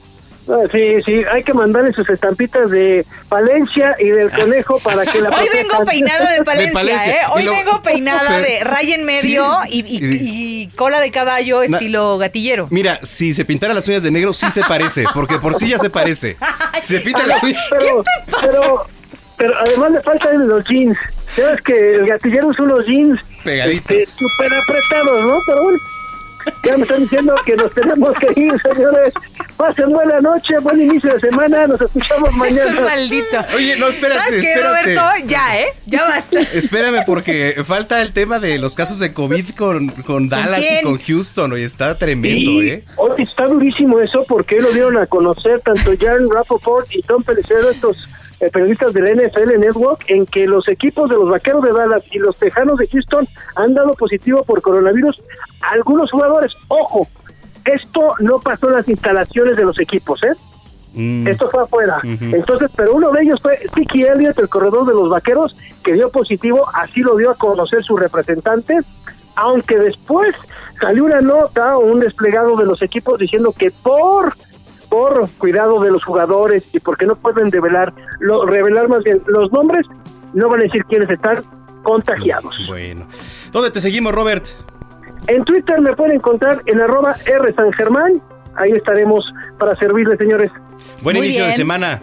[0.72, 5.30] Sí, sí, hay que mandarle sus estampitas de Palencia y del conejo para que la
[5.30, 7.14] Hoy vengo peinada de Palencia, Palencia.
[7.14, 7.20] ¿eh?
[7.32, 9.86] Hoy lo- vengo peinada de raya en medio Sí.
[9.88, 12.68] y, y- y cola de caballo Na- estilo gatillero.
[12.72, 15.78] Mira, si se pintara las uñas de negro, sí se parece, porque por sí ya
[15.78, 16.36] se parece.
[16.82, 17.62] Se pinta las uñas.
[17.70, 18.04] Pero,
[18.42, 18.84] pero,
[19.42, 20.96] pero además le faltan los jeans.
[21.36, 23.98] Sabes que el gatillero usa unos jeans Pegaditos.
[23.98, 25.40] este, súper apretados, ¿no?
[25.48, 25.80] Pero bueno,
[26.64, 29.14] ya me están diciendo que nos tenemos que ir, señores.
[29.58, 31.66] Pasen buena noche, buen inicio de semana.
[31.66, 32.72] Nos escuchamos mañana.
[32.72, 33.38] Es maldito.
[33.56, 34.96] Oye, no, espérate, ¿Sabes qué, espérate.
[34.96, 35.26] Roberto?
[35.26, 35.66] Ya, ¿eh?
[35.88, 36.40] Ya basta.
[36.42, 41.00] Espérame, porque falta el tema de los casos de COVID con, con Dallas y con
[41.00, 41.52] Houston.
[41.54, 42.70] Oye, está tremendo, Sí.
[42.70, 42.84] ¿eh?
[42.98, 47.72] Oye, está durísimo eso porque lo dieron a conocer tanto Jan Rappaport y Tom Pelicero,
[47.72, 47.98] estos
[48.42, 52.18] eh, periodistas del NFL Network, en que los equipos de los Vaqueros de Dallas y
[52.18, 55.24] los Tejanos de Houston han dado positivo por coronavirus
[55.62, 56.52] a algunos jugadores.
[56.68, 57.08] Ojo,
[57.66, 60.34] esto no pasó en las instalaciones de los equipos, ¿eh?
[60.94, 61.28] Mm.
[61.28, 62.00] Esto fue afuera.
[62.04, 66.10] Entonces, pero uno de ellos fue Tiki Elliott, el corredor de los vaqueros, que dio
[66.10, 68.76] positivo, así lo dio a conocer su representante,
[69.36, 70.36] aunque después
[70.80, 74.34] salió una nota o un desplegado de los equipos diciendo que por
[74.92, 79.50] por cuidado de los jugadores y porque no pueden revelar, lo, revelar más bien los
[79.54, 79.88] nombres,
[80.34, 81.38] no van a decir quiénes están
[81.82, 82.54] contagiados.
[82.68, 83.08] Bueno.
[83.54, 84.46] ¿Dónde te seguimos, Robert?
[85.28, 88.22] En Twitter me pueden encontrar en arroba R San Germán,
[88.56, 89.24] ahí estaremos
[89.58, 90.52] para servirles, señores.
[91.02, 92.02] Buen Muy inicio de semana.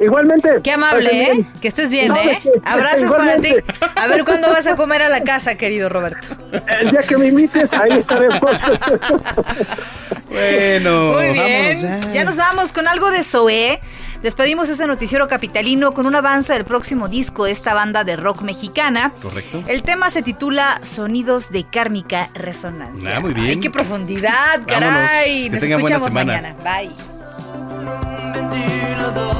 [0.00, 0.48] Igualmente.
[0.64, 1.44] Qué amable, ¿eh?
[1.60, 2.38] Que estés bien, No, ¿eh?
[2.42, 2.50] qué.
[2.64, 3.54] Abrazos para ti.
[3.96, 6.28] A ver cuándo vas a comer a la casa, querido Roberto.
[6.80, 8.40] El día que me invites, ahí estaremos.
[10.30, 11.36] Bueno, Muy bien.
[11.36, 12.12] vámonos ya.
[12.12, 13.80] Ya nos vamos con algo de Zoé.
[14.22, 18.42] Despedimos este noticiero capitalino con un avance del próximo disco de esta banda de rock
[18.42, 19.12] mexicana.
[19.20, 19.62] Correcto.
[19.66, 23.16] El tema se titula Sonidos de Kármica Resonancia.
[23.16, 23.48] Ah, muy bien.
[23.48, 24.68] Ay, qué profundidad, Vámonos.
[24.68, 25.44] caray.
[25.46, 26.54] Que Nos tengan buena escuchamos semana.
[26.54, 26.90] mañana.
[29.26, 29.39] Bye.